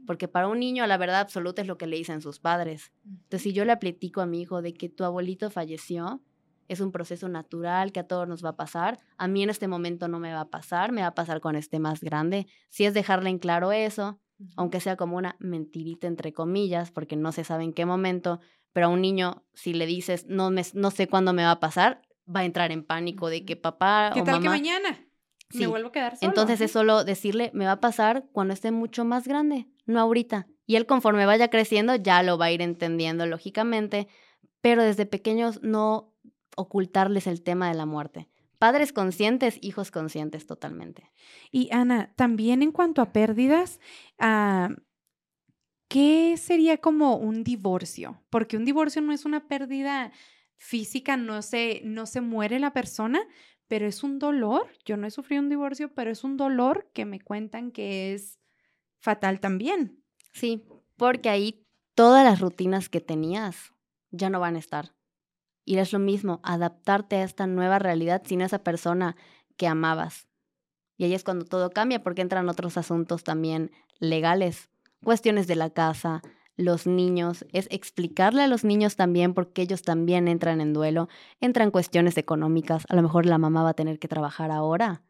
[0.07, 2.91] Porque para un niño la verdad absoluta es lo que le dicen sus padres.
[3.05, 6.23] Entonces, si yo le platico a mi hijo de que tu abuelito falleció,
[6.69, 8.99] es un proceso natural que a todos nos va a pasar.
[9.19, 11.55] A mí en este momento no me va a pasar, me va a pasar con
[11.55, 12.47] este más grande.
[12.71, 14.21] Si es dejarle en claro eso,
[14.57, 18.41] aunque sea como una mentirita entre comillas, porque no se sabe en qué momento,
[18.73, 21.61] pero a un niño si le dices no, me, no sé cuándo me va a
[21.61, 22.01] pasar,
[22.35, 25.05] va a entrar en pánico de que papá ¿Qué tal que mañana?
[25.55, 26.31] Me vuelvo a quedar solo.
[26.31, 30.47] Entonces es solo decirle, me va a pasar cuando esté mucho más grande, no ahorita.
[30.67, 34.09] Y él conforme vaya creciendo ya lo va a ir entendiendo lógicamente,
[34.61, 36.15] pero desde pequeños no
[36.57, 38.29] ocultarles el tema de la muerte.
[38.59, 41.11] Padres conscientes, hijos conscientes totalmente.
[41.51, 43.81] Y Ana, también en cuanto a pérdidas,
[45.89, 48.21] ¿qué sería como un divorcio?
[48.29, 50.13] Porque un divorcio no es una pérdida
[50.59, 53.21] física no se, no se muere la persona,
[53.69, 54.69] pero es un dolor.
[54.85, 58.39] Yo no he sufrido un divorcio, pero es un dolor que me cuentan que es
[58.99, 60.03] fatal también.
[60.33, 60.65] Sí,
[60.97, 63.73] porque ahí todas las rutinas que tenías
[64.11, 64.95] ya no van a estar.
[65.65, 69.17] Y es lo mismo, adaptarte a esta nueva realidad sin esa persona
[69.57, 70.29] que amabas.
[70.97, 74.71] Y ahí es cuando todo cambia porque entran otros asuntos también legales,
[75.05, 76.23] cuestiones de la casa,
[76.59, 81.09] los niños, es explicarle a los niños también porque ellos también entran en duelo,
[81.41, 85.03] entran cuestiones económicas, a lo mejor la mamá va a tener que trabajar ahora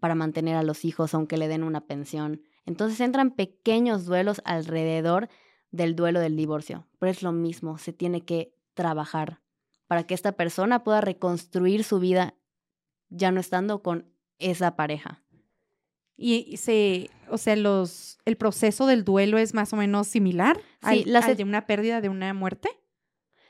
[0.00, 2.42] para mantener a los hijos aunque le den una pensión.
[2.66, 5.28] Entonces entran pequeños duelos alrededor
[5.72, 9.40] del duelo del divorcio, pero es lo mismo, se tiene que trabajar
[9.88, 12.34] para que esta persona pueda reconstruir su vida
[13.08, 14.06] ya no estando con
[14.38, 15.24] esa pareja.
[16.16, 21.04] Y se, o sea, los, el proceso del duelo es más o menos similar sí,
[21.12, 22.70] al, de una pérdida, de una muerte.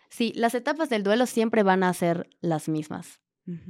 [0.09, 3.21] Sí, las etapas del duelo siempre van a ser las mismas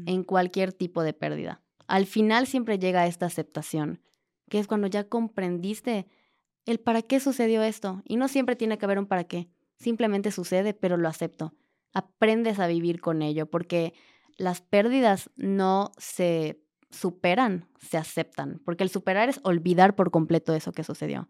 [0.06, 1.61] en cualquier tipo de pérdida.
[1.87, 4.00] Al final siempre llega esta aceptación,
[4.48, 6.06] que es cuando ya comprendiste
[6.64, 8.02] el para qué sucedió esto.
[8.06, 11.54] Y no siempre tiene que haber un para qué, simplemente sucede, pero lo acepto.
[11.92, 13.92] Aprendes a vivir con ello, porque
[14.37, 20.72] las pérdidas no se superan, se aceptan, porque el superar es olvidar por completo eso
[20.72, 21.29] que sucedió.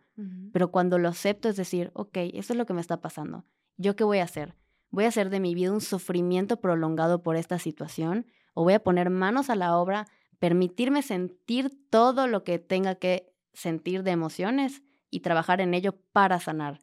[0.53, 3.45] Pero cuando lo acepto es decir, ok, eso es lo que me está pasando.
[3.77, 4.55] ¿Yo qué voy a hacer?
[4.91, 8.27] ¿Voy a hacer de mi vida un sufrimiento prolongado por esta situación?
[8.55, 10.07] ¿O voy a poner manos a la obra,
[10.39, 16.41] permitirme sentir todo lo que tenga que sentir de emociones y trabajar en ello para
[16.41, 16.81] sanar?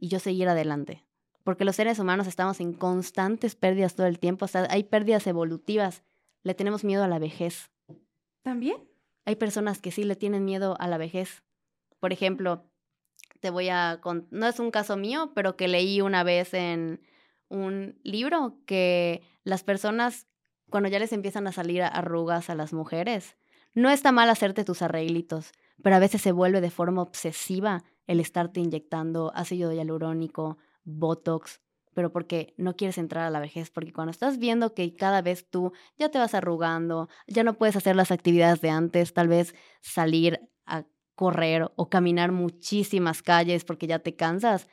[0.00, 1.04] Y yo seguir adelante.
[1.44, 5.26] Porque los seres humanos estamos en constantes pérdidas todo el tiempo, o sea, hay pérdidas
[5.26, 6.02] evolutivas.
[6.42, 7.70] Le tenemos miedo a la vejez
[8.42, 8.76] ¿También?
[9.24, 11.42] Hay personas que sí le tienen miedo a la vejez.
[11.98, 12.64] Por ejemplo,
[13.40, 14.00] te voy a...
[14.30, 17.00] No es un caso mío, pero que leí una vez en
[17.48, 20.26] un libro que las personas,
[20.70, 23.36] cuando ya les empiezan a salir arrugas a las mujeres,
[23.74, 28.20] no está mal hacerte tus arreglitos, pero a veces se vuelve de forma obsesiva el
[28.20, 31.60] estarte inyectando ácido hialurónico, botox,
[32.00, 35.50] pero porque no quieres entrar a la vejez, porque cuando estás viendo que cada vez
[35.50, 39.54] tú ya te vas arrugando, ya no puedes hacer las actividades de antes, tal vez
[39.82, 44.66] salir a correr o caminar muchísimas calles porque ya te cansas,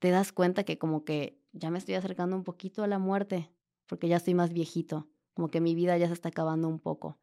[0.00, 3.50] te das cuenta que como que ya me estoy acercando un poquito a la muerte,
[3.86, 7.18] porque ya estoy más viejito, como que mi vida ya se está acabando un poco.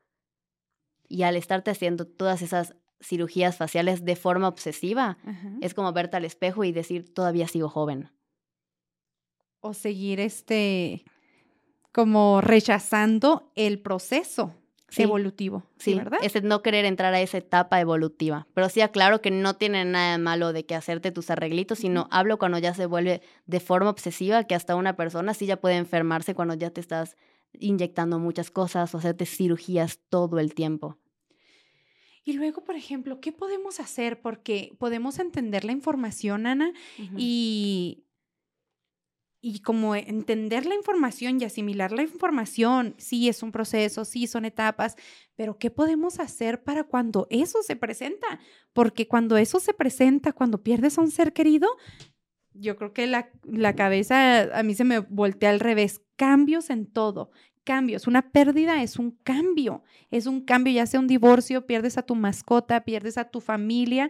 [1.07, 5.19] Y al estarte haciendo todas esas cirugías faciales de forma obsesiva,
[5.61, 8.09] es como verte al espejo y decir, todavía sigo joven
[9.63, 11.03] o seguir este
[11.91, 14.53] como rechazando el proceso
[14.97, 16.19] evolutivo, sí, ¿verdad?
[16.21, 18.47] Es no querer entrar a esa etapa evolutiva.
[18.53, 22.37] Pero sí aclaro que no tiene nada malo de que hacerte tus arreglitos, sino hablo
[22.37, 26.35] cuando ya se vuelve de forma obsesiva, que hasta una persona sí ya puede enfermarse
[26.35, 27.15] cuando ya te estás
[27.59, 30.97] inyectando muchas cosas o hacerte cirugías todo el tiempo.
[32.25, 34.21] Y luego, por ejemplo, ¿qué podemos hacer?
[34.21, 36.71] Porque podemos entender la información, Ana,
[37.17, 38.02] y
[39.45, 44.45] y como entender la información y asimilar la información, sí es un proceso, sí son
[44.45, 44.95] etapas,
[45.35, 48.39] pero ¿qué podemos hacer para cuando eso se presenta?
[48.71, 51.67] Porque cuando eso se presenta, cuando pierdes a un ser querido,
[52.53, 56.85] yo creo que la, la cabeza a mí se me voltea al revés, cambios en
[56.85, 57.29] todo,
[57.65, 58.07] cambios.
[58.07, 62.15] Una pérdida es un cambio, es un cambio, ya sea un divorcio, pierdes a tu
[62.15, 64.09] mascota, pierdes a tu familia,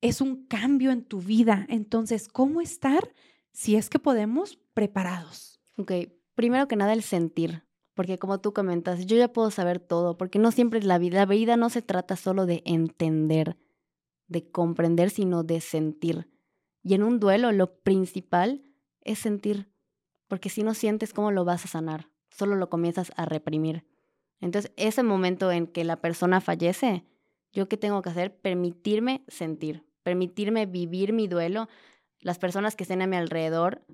[0.00, 1.66] es un cambio en tu vida.
[1.68, 3.12] Entonces, ¿cómo estar?
[3.54, 5.60] Si es que podemos, preparados.
[5.78, 5.92] Ok,
[6.34, 7.64] primero que nada el sentir,
[7.94, 11.26] porque como tú comentas, yo ya puedo saber todo, porque no siempre la vida, la
[11.26, 13.56] vida no se trata solo de entender,
[14.26, 16.28] de comprender, sino de sentir.
[16.82, 18.64] Y en un duelo lo principal
[19.02, 19.70] es sentir,
[20.26, 22.10] porque si no sientes, ¿cómo lo vas a sanar?
[22.30, 23.86] Solo lo comienzas a reprimir.
[24.40, 27.06] Entonces, ese momento en que la persona fallece,
[27.52, 28.36] ¿yo qué tengo que hacer?
[28.36, 31.68] Permitirme sentir, permitirme vivir mi duelo,
[32.24, 33.84] las personas que estén a mi alrededor,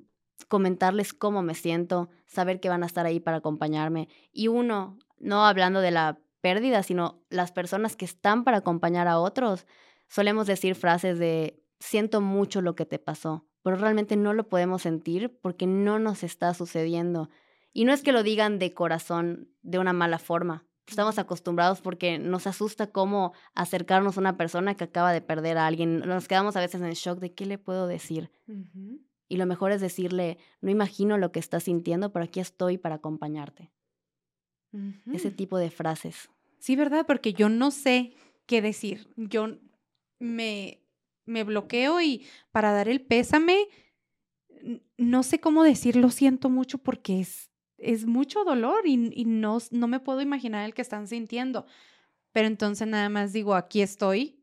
[0.46, 4.08] comentarles cómo me siento, saber que van a estar ahí para acompañarme.
[4.32, 9.18] Y uno, no hablando de la pérdida, sino las personas que están para acompañar a
[9.18, 9.66] otros,
[10.06, 14.82] solemos decir frases de siento mucho lo que te pasó, pero realmente no lo podemos
[14.82, 17.30] sentir porque no nos está sucediendo.
[17.72, 22.18] Y no es que lo digan de corazón, de una mala forma, estamos acostumbrados porque
[22.18, 26.00] nos asusta cómo acercarnos a una persona que acaba de perder a alguien.
[26.00, 28.30] Nos quedamos a veces en shock de qué le puedo decir.
[29.28, 32.96] Y lo mejor es decirle, no imagino lo que estás sintiendo, pero aquí estoy para
[32.96, 33.70] acompañarte.
[35.12, 36.30] Ese tipo de frases.
[36.58, 37.06] Sí, ¿verdad?
[37.06, 38.14] Porque yo no sé
[38.46, 39.08] qué decir.
[39.16, 39.58] Yo
[40.18, 40.82] me,
[41.24, 43.68] me bloqueo y para dar el pésame,
[44.96, 47.49] no sé cómo decir lo siento mucho porque es
[47.80, 51.66] es mucho dolor y, y no, no me puedo imaginar el que están sintiendo.
[52.32, 54.42] Pero entonces nada más digo, aquí estoy.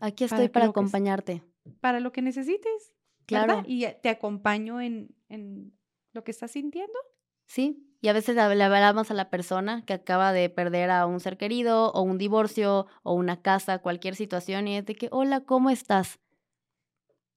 [0.00, 1.42] Aquí estoy para, acompañarte.
[1.80, 2.94] para lo que necesites.
[3.26, 3.62] Claro.
[3.66, 5.72] Y te acompaño en, en
[6.12, 6.98] lo que estás sintiendo.
[7.46, 11.20] Sí, y a veces le hablamos a la persona que acaba de perder a un
[11.20, 15.40] ser querido o un divorcio o una casa, cualquier situación, y es de que, hola,
[15.40, 16.18] ¿cómo estás?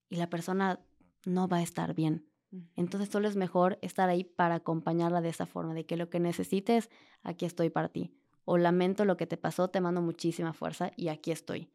[0.09, 0.79] Y la persona
[1.25, 2.25] no va a estar bien.
[2.75, 6.19] Entonces solo es mejor estar ahí para acompañarla de esa forma, de que lo que
[6.19, 6.89] necesites,
[7.23, 8.11] aquí estoy para ti.
[8.45, 11.69] O lamento lo que te pasó, te mando muchísima fuerza y aquí estoy.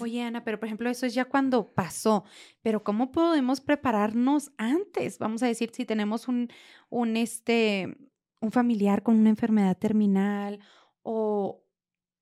[0.00, 2.24] Oye, Ana, pero por ejemplo, eso es ya cuando pasó.
[2.62, 5.18] Pero ¿cómo podemos prepararnos antes?
[5.18, 6.48] Vamos a decir, si tenemos un,
[6.88, 7.96] un, este,
[8.40, 10.60] un familiar con una enfermedad terminal
[11.02, 11.62] o,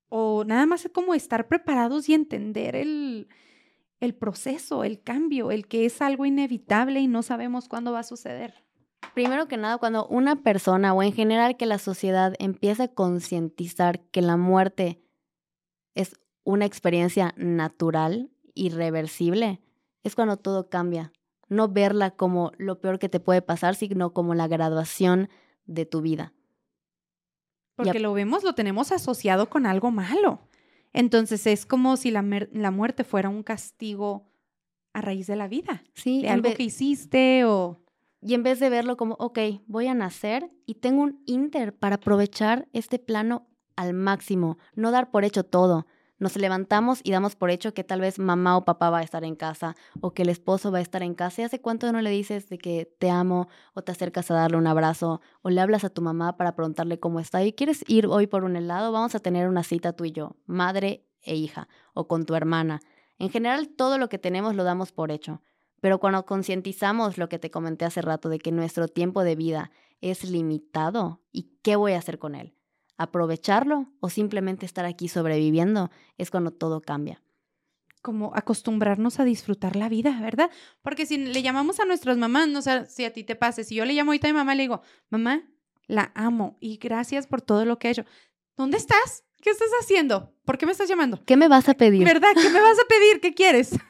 [0.09, 3.27] o nada más es como estar preparados y entender el,
[3.99, 8.03] el proceso, el cambio, el que es algo inevitable y no sabemos cuándo va a
[8.03, 8.65] suceder.
[9.13, 14.01] Primero que nada, cuando una persona o en general que la sociedad empieza a concientizar
[14.09, 15.01] que la muerte
[15.93, 19.61] es una experiencia natural, irreversible,
[20.03, 21.11] es cuando todo cambia.
[21.47, 25.29] No verla como lo peor que te puede pasar, sino como la graduación
[25.65, 26.33] de tu vida.
[27.75, 30.39] Porque lo vemos, lo tenemos asociado con algo malo.
[30.95, 34.31] Entonces es como si la, la muerte fuera un castigo
[34.93, 35.83] a raíz de la vida.
[35.93, 36.21] Sí.
[36.21, 37.81] De algo que hiciste o...
[38.21, 41.97] Y en vez de verlo como, ok, voy a nacer y tengo un inter para
[41.97, 45.85] aprovechar este plano al máximo, no dar por hecho todo,
[46.17, 49.23] nos levantamos y damos por hecho que tal vez mamá o papá va a estar
[49.23, 51.41] en casa o que el esposo va a estar en casa.
[51.41, 54.57] ¿Y hace cuánto no le dices de que te amo o te acercas a darle
[54.57, 57.43] un abrazo o le hablas a tu mamá para preguntarle cómo está?
[57.43, 58.91] ¿Y quieres ir hoy por un helado?
[58.91, 62.79] Vamos a tener una cita tú y yo, madre e hija, o con tu hermana.
[63.17, 65.41] En general, todo lo que tenemos lo damos por hecho.
[65.81, 69.71] Pero cuando concientizamos lo que te comenté hace rato de que nuestro tiempo de vida
[70.01, 72.54] es limitado, ¿y qué voy a hacer con él?
[72.97, 77.21] Aprovecharlo o simplemente estar aquí sobreviviendo, es cuando todo cambia.
[78.01, 80.51] Como acostumbrarnos a disfrutar la vida, ¿verdad?
[80.81, 83.75] Porque si le llamamos a nuestras mamás, no sé si a ti te pase, si
[83.75, 85.43] yo le llamo ahorita a mi mamá, le digo, mamá,
[85.87, 88.05] la amo y gracias por todo lo que ha hecho.
[88.55, 89.23] ¿Dónde estás?
[89.41, 90.33] ¿Qué estás haciendo?
[90.45, 91.23] ¿Por qué me estás llamando?
[91.25, 92.03] ¿Qué me vas a pedir?
[92.03, 92.29] ¿Verdad?
[92.33, 93.21] ¿Qué me vas a pedir?
[93.21, 93.71] ¿Qué quieres?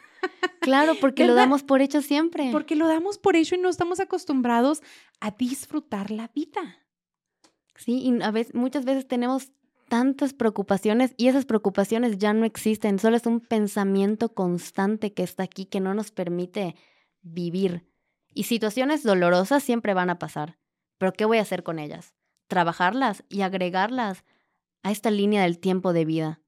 [0.59, 2.49] Claro, porque lo damos por hecho siempre.
[2.51, 4.81] Porque lo damos por hecho y no estamos acostumbrados
[5.19, 6.79] a disfrutar la vida.
[7.75, 9.51] Sí, y a veces, muchas veces tenemos
[9.87, 15.43] tantas preocupaciones y esas preocupaciones ya no existen, solo es un pensamiento constante que está
[15.43, 16.75] aquí que no nos permite
[17.21, 17.85] vivir.
[18.33, 20.57] Y situaciones dolorosas siempre van a pasar,
[20.97, 22.15] pero ¿qué voy a hacer con ellas?
[22.47, 24.23] Trabajarlas y agregarlas
[24.83, 26.41] a esta línea del tiempo de vida.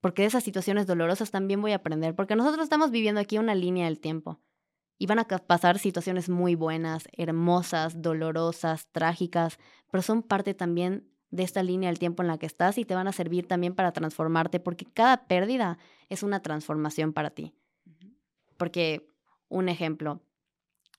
[0.00, 3.54] Porque de esas situaciones dolorosas también voy a aprender, porque nosotros estamos viviendo aquí una
[3.54, 4.40] línea del tiempo.
[5.02, 9.58] Y van a pasar situaciones muy buenas, hermosas, dolorosas, trágicas,
[9.90, 12.94] pero son parte también de esta línea del tiempo en la que estás y te
[12.94, 15.76] van a servir también para transformarte, porque cada pérdida
[16.08, 17.52] es una transformación para ti.
[18.56, 19.08] Porque,
[19.48, 20.22] un ejemplo,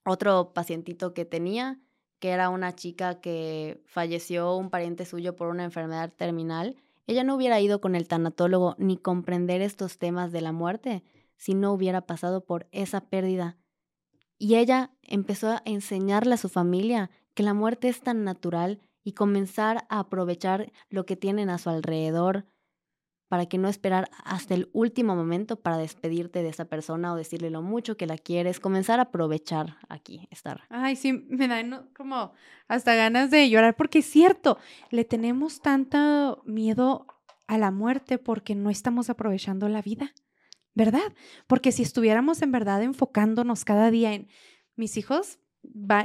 [0.04, 1.80] otro pacientito que tenía,
[2.20, 6.76] que era una chica que falleció un pariente suyo por una enfermedad terminal,
[7.08, 11.06] ella no hubiera ido con el tanatólogo ni comprender estos temas de la muerte
[11.38, 13.56] si no hubiera pasado por esa pérdida
[14.38, 19.14] y ella empezó a enseñarle a su familia que la muerte es tan natural y
[19.14, 22.46] comenzar a aprovechar lo que tienen a su alrededor
[23.34, 27.50] para que no esperar hasta el último momento para despedirte de esa persona o decirle
[27.50, 30.62] lo mucho que la quieres, comenzar a aprovechar aquí, estar.
[30.70, 32.34] Ay, sí, me dan como
[32.68, 34.60] hasta ganas de llorar porque es cierto,
[34.92, 37.08] le tenemos tanto miedo
[37.48, 40.14] a la muerte porque no estamos aprovechando la vida.
[40.76, 41.14] ¿Verdad?
[41.48, 44.28] Porque si estuviéramos en verdad enfocándonos cada día en
[44.76, 45.40] mis hijos,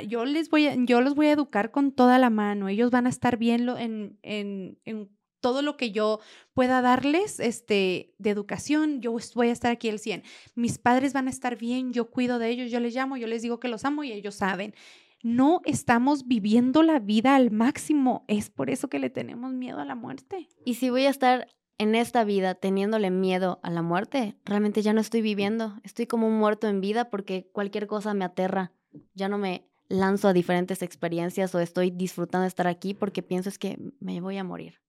[0.06, 3.06] yo les voy a, yo los voy a educar con toda la mano, ellos van
[3.06, 6.20] a estar bien en, en, en todo lo que yo
[6.52, 10.22] pueda darles este, de educación, yo voy a estar aquí el 100.
[10.54, 13.42] Mis padres van a estar bien, yo cuido de ellos, yo les llamo, yo les
[13.42, 14.74] digo que los amo y ellos saben.
[15.22, 19.84] No estamos viviendo la vida al máximo, es por eso que le tenemos miedo a
[19.84, 20.48] la muerte.
[20.64, 24.92] Y si voy a estar en esta vida teniéndole miedo a la muerte, realmente ya
[24.92, 25.78] no estoy viviendo.
[25.84, 28.72] Estoy como un muerto en vida porque cualquier cosa me aterra.
[29.14, 33.48] Ya no me lanzo a diferentes experiencias o estoy disfrutando de estar aquí porque pienso
[33.48, 34.80] es que me voy a morir.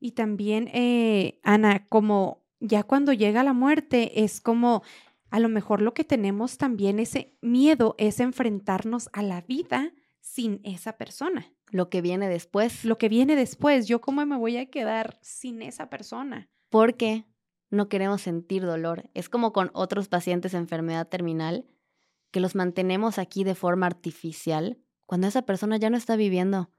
[0.00, 4.82] Y también, eh, Ana, como ya cuando llega la muerte, es como
[5.30, 10.60] a lo mejor lo que tenemos también ese miedo es enfrentarnos a la vida sin
[10.64, 11.52] esa persona.
[11.70, 12.84] Lo que viene después.
[12.84, 13.86] Lo que viene después.
[13.86, 16.48] Yo cómo me voy a quedar sin esa persona.
[16.68, 17.26] Porque
[17.70, 19.10] no queremos sentir dolor.
[19.14, 21.66] Es como con otros pacientes de enfermedad terminal,
[22.30, 26.70] que los mantenemos aquí de forma artificial, cuando esa persona ya no está viviendo.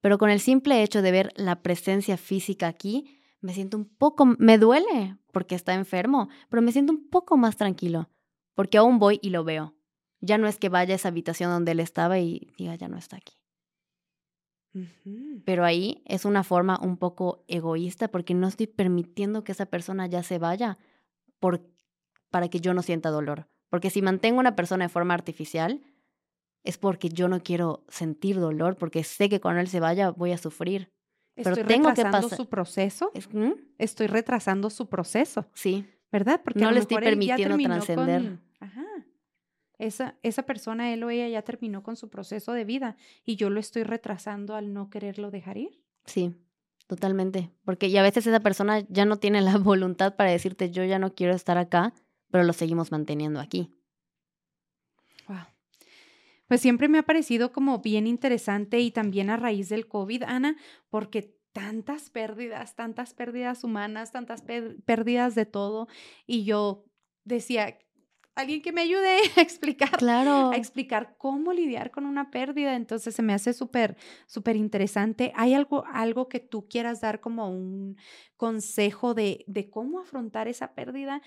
[0.00, 4.26] Pero con el simple hecho de ver la presencia física aquí, me siento un poco,
[4.26, 8.10] me duele porque está enfermo, pero me siento un poco más tranquilo,
[8.54, 9.74] porque aún voy y lo veo.
[10.20, 12.96] Ya no es que vaya a esa habitación donde él estaba y diga, ya no
[12.96, 13.34] está aquí.
[15.44, 20.06] Pero ahí es una forma un poco egoísta porque no estoy permitiendo que esa persona
[20.06, 20.76] ya se vaya
[21.38, 21.62] por,
[22.30, 23.48] para que yo no sienta dolor.
[23.70, 25.80] Porque si mantengo a una persona de forma artificial,
[26.62, 30.32] es porque yo no quiero sentir dolor, porque sé que cuando él se vaya voy
[30.32, 30.92] a sufrir.
[31.36, 33.12] Estoy Pero tengo retrasando su proceso.
[33.32, 33.52] ¿Mm?
[33.78, 35.46] Estoy retrasando su proceso.
[35.54, 35.86] Sí.
[36.10, 36.40] ¿Verdad?
[36.42, 38.38] Porque no le estoy permitiendo trascender.
[38.60, 38.84] Ajá.
[39.78, 43.50] Esa, esa persona, él o ella, ya terminó con su proceso de vida y yo
[43.50, 45.82] lo estoy retrasando al no quererlo dejar ir.
[46.06, 46.34] Sí,
[46.86, 47.50] totalmente.
[47.64, 50.98] Porque y a veces esa persona ya no tiene la voluntad para decirte, yo ya
[50.98, 51.92] no quiero estar acá,
[52.30, 53.70] pero lo seguimos manteniendo aquí.
[55.28, 55.46] Wow.
[56.48, 60.56] Pues siempre me ha parecido como bien interesante y también a raíz del COVID, Ana,
[60.90, 65.88] porque tantas pérdidas, tantas pérdidas humanas, tantas pérdidas de todo.
[66.26, 66.84] Y yo
[67.24, 67.78] decía,
[68.36, 70.50] alguien que me ayude a explicar, claro.
[70.50, 72.76] a explicar cómo lidiar con una pérdida.
[72.76, 75.32] Entonces se me hace súper, súper interesante.
[75.34, 77.96] ¿Hay algo, algo que tú quieras dar como un
[78.36, 81.22] consejo de, de cómo afrontar esa pérdida?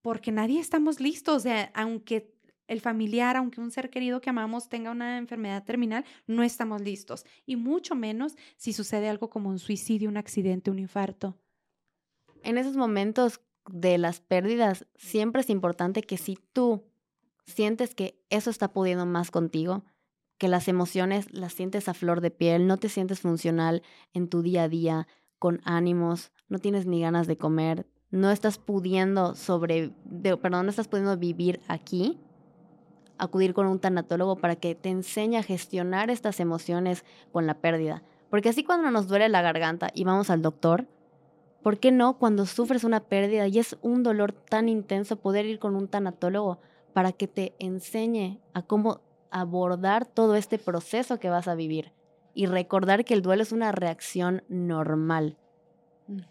[0.00, 2.34] Porque nadie estamos listos, o sea, aunque
[2.68, 7.26] el familiar, aunque un ser querido que amamos tenga una enfermedad terminal, no estamos listos.
[7.44, 11.36] Y mucho menos si sucede algo como un suicidio, un accidente, un infarto.
[12.44, 16.84] En esos momentos de las pérdidas, siempre es importante que si tú
[17.44, 19.84] sientes que eso está pudiendo más contigo,
[20.38, 23.82] que las emociones las sientes a flor de piel, no te sientes funcional
[24.14, 25.06] en tu día a día,
[25.38, 29.92] con ánimos, no tienes ni ganas de comer, no estás pudiendo sobre,
[30.22, 32.18] perdón, no estás pudiendo vivir aquí,
[33.18, 38.02] acudir con un tanatólogo para que te enseñe a gestionar estas emociones con la pérdida.
[38.30, 40.86] Porque así cuando nos duele la garganta y vamos al doctor,
[41.62, 45.58] ¿por qué no cuando sufres una pérdida y es un dolor tan intenso poder ir
[45.58, 46.58] con un tanatólogo
[46.92, 49.00] para que te enseñe a cómo
[49.30, 51.92] abordar todo este proceso que vas a vivir?
[52.34, 55.36] Y recordar que el duelo es una reacción normal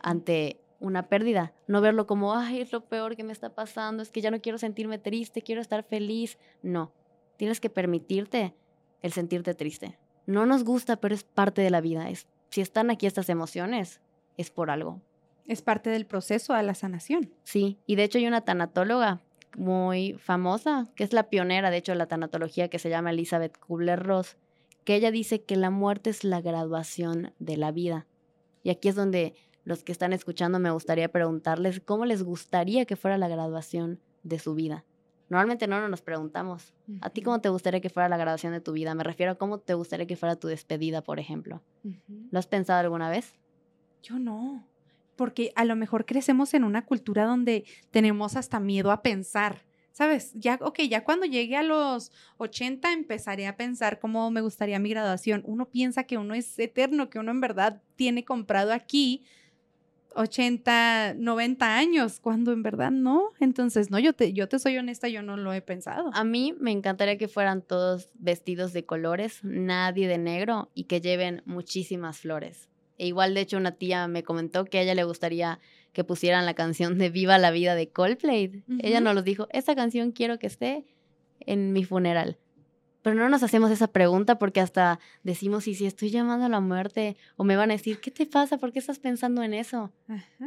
[0.02, 1.54] ante una pérdida.
[1.68, 4.42] No verlo como, ay, es lo peor que me está pasando, es que ya no
[4.42, 6.38] quiero sentirme triste, quiero estar feliz.
[6.62, 6.92] No,
[7.38, 8.56] tienes que permitirte
[9.02, 9.98] el sentirte triste.
[10.26, 12.10] No nos gusta, pero es parte de la vida.
[12.10, 14.02] Es, si están aquí estas emociones,
[14.38, 15.02] es por algo.
[15.50, 17.32] Es parte del proceso a la sanación.
[17.44, 19.20] Sí, y de hecho hay una tanatóloga
[19.58, 23.58] muy famosa, que es la pionera, de hecho, de la tanatología, que se llama Elizabeth
[23.60, 24.38] Kubler-Ross,
[24.84, 28.06] que ella dice que la muerte es la graduación de la vida.
[28.62, 29.34] Y aquí es donde
[29.64, 34.38] los que están escuchando, me gustaría preguntarles cómo les gustaría que fuera la graduación de
[34.38, 34.86] su vida.
[35.30, 36.76] Normalmente no nos preguntamos.
[37.02, 38.94] ¿A ti cómo te gustaría que fuera la graduación de tu vida?
[38.94, 41.64] Me refiero a cómo te gustaría que fuera tu despedida, por ejemplo.
[42.30, 43.34] ¿Lo has pensado alguna vez?
[44.04, 44.64] Yo no,
[45.20, 49.66] porque a lo mejor crecemos en una cultura donde tenemos hasta miedo a pensar.
[49.92, 50.32] ¿Sabes?
[50.34, 54.92] Ya, ok, ya cuando llegue a los 80 empezaré a pensar cómo me gustaría mi
[54.92, 55.44] graduación.
[55.46, 59.26] Uno piensa que uno es eterno, que uno en verdad tiene comprado aquí
[60.16, 63.32] 80, 90 años, cuando en verdad no.
[63.42, 66.12] Entonces, no, yo te, yo te soy honesta, yo no lo he pensado.
[66.14, 71.02] A mí me encantaría que fueran todos vestidos de colores, nadie de negro y que
[71.02, 72.70] lleven muchísimas flores.
[73.00, 75.60] E igual, de hecho, una tía me comentó que a ella le gustaría
[75.94, 78.64] que pusieran la canción de Viva la Vida de Coldplay.
[78.80, 80.86] Ella nos lo dijo, esa canción quiero que esté
[81.40, 82.38] en mi funeral.
[83.02, 86.60] Pero no nos hacemos esa pregunta porque hasta decimos, y si estoy llamando a la
[86.60, 88.58] muerte, o me van a decir, ¿qué te pasa?
[88.58, 89.92] ¿Por qué estás pensando en eso?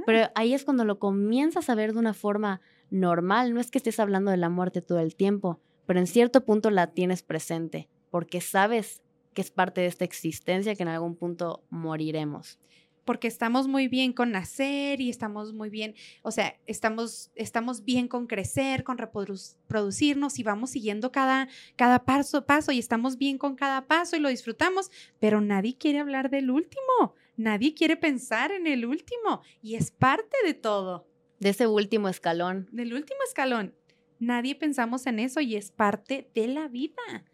[0.07, 3.55] Pero ahí es cuando lo comienzas a ver de una forma normal.
[3.55, 6.71] No es que estés hablando de la muerte todo el tiempo, pero en cierto punto
[6.71, 9.02] la tienes presente, porque sabes
[9.35, 12.59] que es parte de esta existencia que en algún punto moriremos
[13.05, 18.09] porque estamos muy bien con nacer y estamos muy bien, o sea, estamos, estamos bien
[18.09, 23.57] con crecer, con reproducirnos y vamos siguiendo cada, cada paso, paso y estamos bien con
[23.57, 28.67] cada paso y lo disfrutamos, pero nadie quiere hablar del último, nadie quiere pensar en
[28.67, 31.09] el último y es parte de todo.
[31.41, 32.69] De ese último escalón.
[32.71, 33.75] Del último escalón.
[34.21, 37.25] Nadie pensamos en eso y es parte de la vida.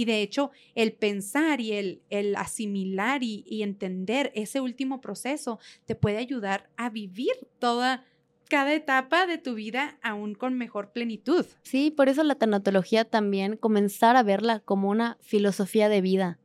[0.00, 5.58] Y de hecho, el pensar y el, el asimilar y, y, entender ese último proceso
[5.84, 8.06] te puede ayudar a vivir toda,
[8.48, 11.44] cada etapa de tu vida aún con mejor plenitud.
[11.64, 16.38] Sí, por eso la tanatología también, comenzar a verla como una filosofía de vida,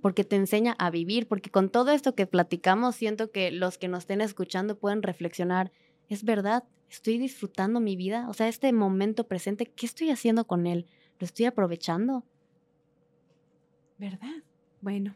[0.00, 3.88] porque te enseña a vivir, porque con todo esto que platicamos, siento que los que
[3.88, 5.72] nos estén escuchando pueden reflexionar,
[6.08, 10.66] es verdad, estoy disfrutando mi vida, o sea, este momento presente, ¿qué estoy haciendo con
[10.66, 10.86] él?
[11.18, 12.24] ¿Lo estoy aprovechando?
[13.98, 14.42] ¿Verdad?
[14.80, 15.14] Bueno.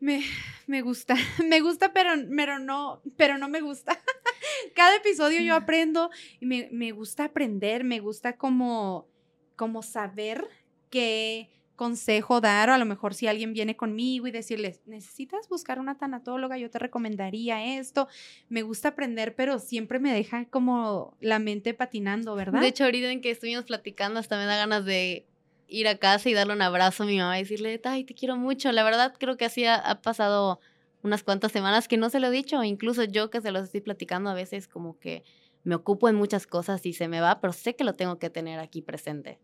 [0.00, 0.22] Me,
[0.66, 1.14] me gusta,
[1.48, 3.98] me gusta, pero, pero, no, pero no me gusta.
[4.74, 6.10] Cada episodio yo aprendo
[6.40, 9.08] y me, me gusta aprender, me gusta como,
[9.56, 10.46] como saber
[10.90, 15.78] qué consejo dar, o a lo mejor si alguien viene conmigo y decirles, necesitas buscar
[15.78, 18.08] una tanatóloga, yo te recomendaría esto.
[18.48, 22.60] Me gusta aprender, pero siempre me deja como la mente patinando, ¿verdad?
[22.60, 25.26] De hecho, ahorita en que estuvimos platicando, hasta me da ganas de
[25.68, 28.36] ir a casa y darle un abrazo a mi mamá y decirle, ay, te quiero
[28.36, 28.70] mucho.
[28.72, 30.60] La verdad, creo que así ha, pasado
[31.02, 32.62] unas cuantas semanas que no se lo he dicho.
[32.62, 35.22] Incluso yo que se los estoy platicando a veces como que
[35.62, 38.30] me ocupo en muchas cosas y se me va, pero sé que lo tengo que
[38.30, 39.38] tener aquí presente.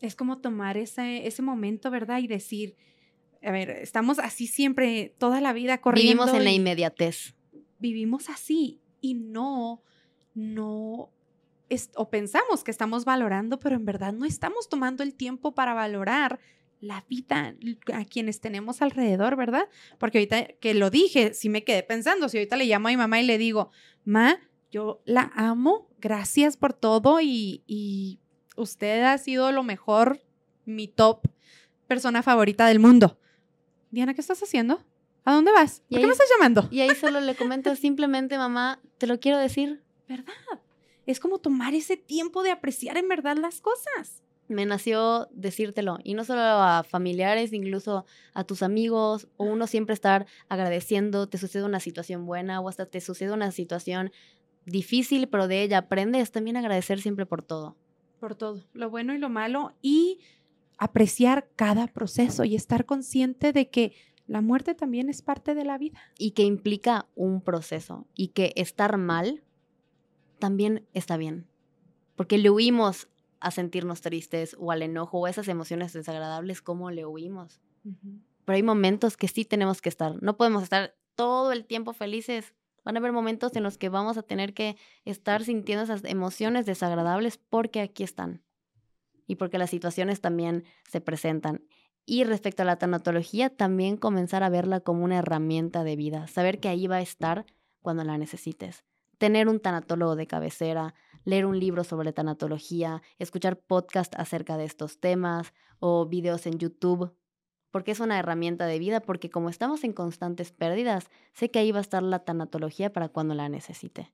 [0.00, 2.18] Es como tomar ese, ese momento, ¿verdad?
[2.18, 2.76] Y decir,
[3.42, 6.24] a ver, estamos así siempre, toda la vida corriendo.
[6.24, 7.34] Vivimos en la inmediatez.
[7.78, 9.82] Vivimos así y no,
[10.34, 11.10] no
[11.96, 16.40] o pensamos que estamos valorando, pero en verdad no estamos tomando el tiempo para valorar
[16.80, 17.54] la vida
[17.94, 19.68] a quienes tenemos alrededor, ¿verdad?
[19.98, 22.96] Porque ahorita que lo dije, sí me quedé pensando, si ahorita le llamo a mi
[22.96, 23.70] mamá y le digo,
[24.04, 24.38] ma,
[24.70, 28.18] yo la amo, gracias por todo y, y
[28.56, 30.20] usted ha sido lo mejor,
[30.64, 31.28] mi top
[31.86, 33.18] persona favorita del mundo.
[33.90, 34.82] Diana, ¿qué estás haciendo?
[35.24, 35.82] ¿A dónde vas?
[35.88, 36.66] ¿Por qué me estás llamando?
[36.70, 39.82] Y ahí solo le comento simplemente, mamá, te lo quiero decir.
[40.08, 40.32] ¿Verdad?
[41.06, 44.22] Es como tomar ese tiempo de apreciar en verdad las cosas.
[44.48, 49.94] Me nació decírtelo, y no solo a familiares, incluso a tus amigos, o uno siempre
[49.94, 54.10] estar agradeciendo, te sucede una situación buena o hasta te sucede una situación
[54.66, 57.76] difícil, pero de ella aprendes también agradecer siempre por todo.
[58.20, 60.18] Por todo, lo bueno y lo malo, y
[60.78, 63.94] apreciar cada proceso y estar consciente de que
[64.26, 66.00] la muerte también es parte de la vida.
[66.18, 69.42] Y que implica un proceso, y que estar mal
[70.42, 71.46] también está bien.
[72.16, 77.06] Porque le huimos a sentirnos tristes o al enojo o esas emociones desagradables, como le
[77.06, 77.60] huimos.
[78.44, 80.20] Pero hay momentos que sí tenemos que estar.
[80.20, 82.54] No podemos estar todo el tiempo felices.
[82.84, 86.66] Van a haber momentos en los que vamos a tener que estar sintiendo esas emociones
[86.66, 88.42] desagradables porque aquí están.
[89.28, 91.62] Y porque las situaciones también se presentan.
[92.04, 96.26] Y respecto a la tanatología, también comenzar a verla como una herramienta de vida.
[96.26, 97.46] Saber que ahí va a estar
[97.80, 98.84] cuando la necesites
[99.22, 104.98] tener un tanatólogo de cabecera, leer un libro sobre tanatología, escuchar podcast acerca de estos
[104.98, 107.14] temas o videos en YouTube,
[107.70, 111.70] porque es una herramienta de vida, porque como estamos en constantes pérdidas, sé que ahí
[111.70, 114.12] va a estar la tanatología para cuando la necesite.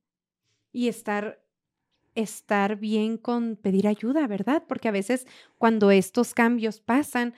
[0.72, 1.42] Y estar
[2.14, 4.64] estar bien con pedir ayuda, ¿verdad?
[4.68, 7.32] Porque a veces cuando estos cambios pasan,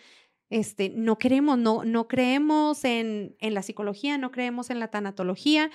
[0.48, 5.70] este, no queremos, no, no creemos en, en la psicología, no creemos en la tanatología,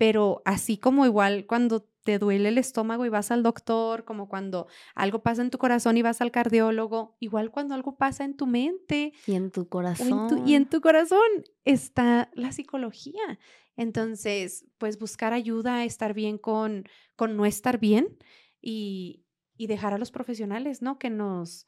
[0.00, 4.66] pero así como igual cuando te duele el estómago y vas al doctor, como cuando
[4.94, 8.46] algo pasa en tu corazón y vas al cardiólogo, igual cuando algo pasa en tu
[8.46, 9.12] mente.
[9.26, 10.48] Y en tu corazón.
[10.48, 11.20] y en tu corazón
[11.66, 13.38] está la psicología.
[13.76, 16.84] Entonces, pues buscar ayuda, estar bien con,
[17.14, 18.16] con no estar bien
[18.58, 19.26] y,
[19.58, 20.98] y dejar a los profesionales, ¿no?
[20.98, 21.66] Que nos,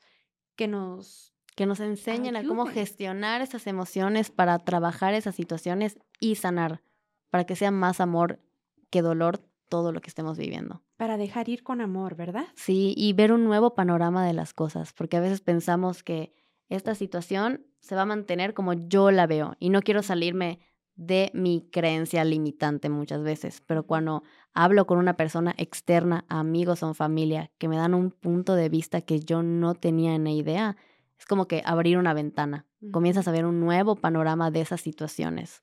[0.57, 6.37] que nos que nos enseñen a cómo gestionar esas emociones para trabajar esas situaciones y
[6.37, 6.81] sanar
[7.33, 8.41] para que sea más amor
[8.91, 9.39] que dolor
[9.71, 10.83] todo lo que estemos viviendo.
[10.99, 12.45] Para dejar ir con amor, ¿verdad?
[12.57, 16.35] Sí, y ver un nuevo panorama de las cosas, porque a veces pensamos que
[16.69, 20.59] esta situación se va a mantener como yo la veo y no quiero salirme
[20.95, 26.93] de mi creencia limitante muchas veces, pero cuando hablo con una persona externa, amigos o
[26.93, 30.77] familia, que me dan un punto de vista que yo no tenía ni idea,
[31.19, 32.67] es como que abrir una ventana.
[32.91, 35.63] Comienzas a ver un nuevo panorama de esas situaciones.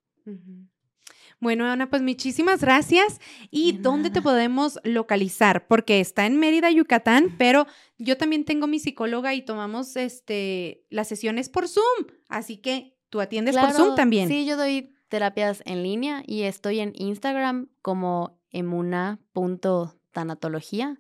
[1.40, 3.22] Bueno, Ana, pues muchísimas gracias.
[3.50, 5.68] ¿Y dónde te podemos localizar?
[5.68, 7.66] Porque está en Mérida, Yucatán, pero
[7.98, 12.08] yo también tengo mi psicóloga y tomamos este, las sesiones por Zoom.
[12.28, 14.28] Así que tú atiendes por Zoom también.
[14.28, 20.98] Sí, yo doy terapias en línea y estoy en Instagram como emuna.tanatología.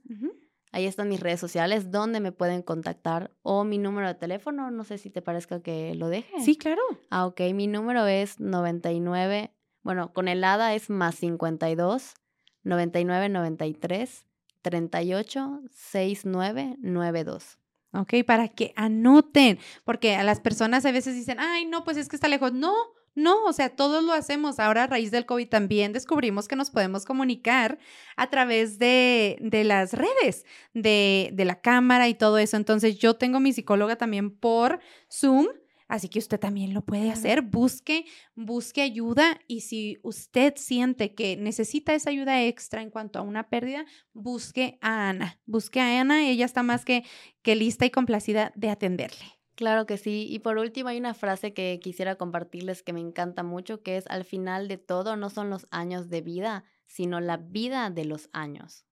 [0.72, 4.84] Ahí están mis redes sociales donde me pueden contactar o mi número de teléfono, no
[4.84, 6.40] sé si te parezca que lo deje.
[6.42, 6.82] Sí, claro.
[7.10, 9.52] Ah, ok, mi número es 99
[9.90, 12.14] bueno, con el ADA es más 52
[12.62, 14.28] 99 93
[14.62, 17.58] 38 69 92.
[17.94, 22.08] Ok, para que anoten, porque a las personas a veces dicen, ay, no, pues es
[22.08, 22.54] que está lejos.
[22.54, 22.76] No,
[23.16, 24.60] no, o sea, todos lo hacemos.
[24.60, 27.80] Ahora a raíz del COVID también descubrimos que nos podemos comunicar
[28.16, 32.58] a través de, de las redes, de, de la cámara y todo eso.
[32.58, 34.82] Entonces yo tengo mi psicóloga también por
[35.12, 35.48] Zoom
[35.90, 37.42] Así que usted también lo puede hacer.
[37.42, 43.24] Busque, busque ayuda y si usted siente que necesita esa ayuda extra en cuanto a
[43.24, 45.40] una pérdida, busque a Ana.
[45.48, 46.30] Busque a Ana.
[46.30, 47.04] Ella está más que,
[47.42, 49.40] que lista y complacida de atenderle.
[49.56, 50.28] Claro que sí.
[50.30, 54.06] Y por último, hay una frase que quisiera compartirles que me encanta mucho, que es
[54.08, 58.30] al final de todo no son los años de vida, sino la vida de los
[58.32, 58.86] años.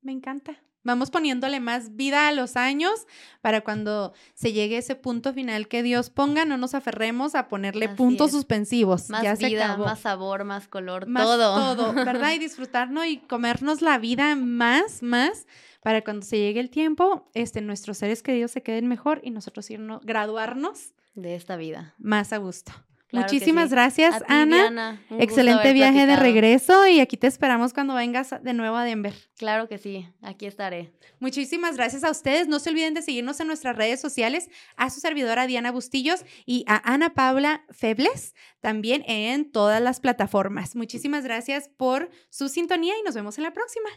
[0.00, 0.62] Me encanta.
[0.84, 3.06] Vamos poniéndole más vida a los años
[3.40, 7.88] para cuando se llegue ese punto final que Dios ponga, no nos aferremos a ponerle
[7.88, 9.08] puntos suspensivos.
[9.08, 11.76] Más vida, más sabor, más color, más todo.
[11.76, 12.32] Todo, ¿verdad?
[12.32, 15.46] Y disfrutarnos y comernos la vida más, más,
[15.82, 19.70] para cuando se llegue el tiempo, este, nuestros seres queridos se queden mejor y nosotros
[19.70, 21.94] irnos, graduarnos de esta vida.
[21.98, 22.72] Más a gusto.
[23.12, 25.00] Muchísimas gracias, Ana.
[25.10, 29.14] Excelente viaje de regreso y aquí te esperamos cuando vengas de nuevo a Denver.
[29.36, 30.92] Claro que sí, aquí estaré.
[31.20, 32.48] Muchísimas gracias a ustedes.
[32.48, 36.64] No se olviden de seguirnos en nuestras redes sociales, a su servidora Diana Bustillos y
[36.66, 40.74] a Ana Paula Febles, también en todas las plataformas.
[40.74, 43.90] Muchísimas gracias por su sintonía y nos vemos en la próxima.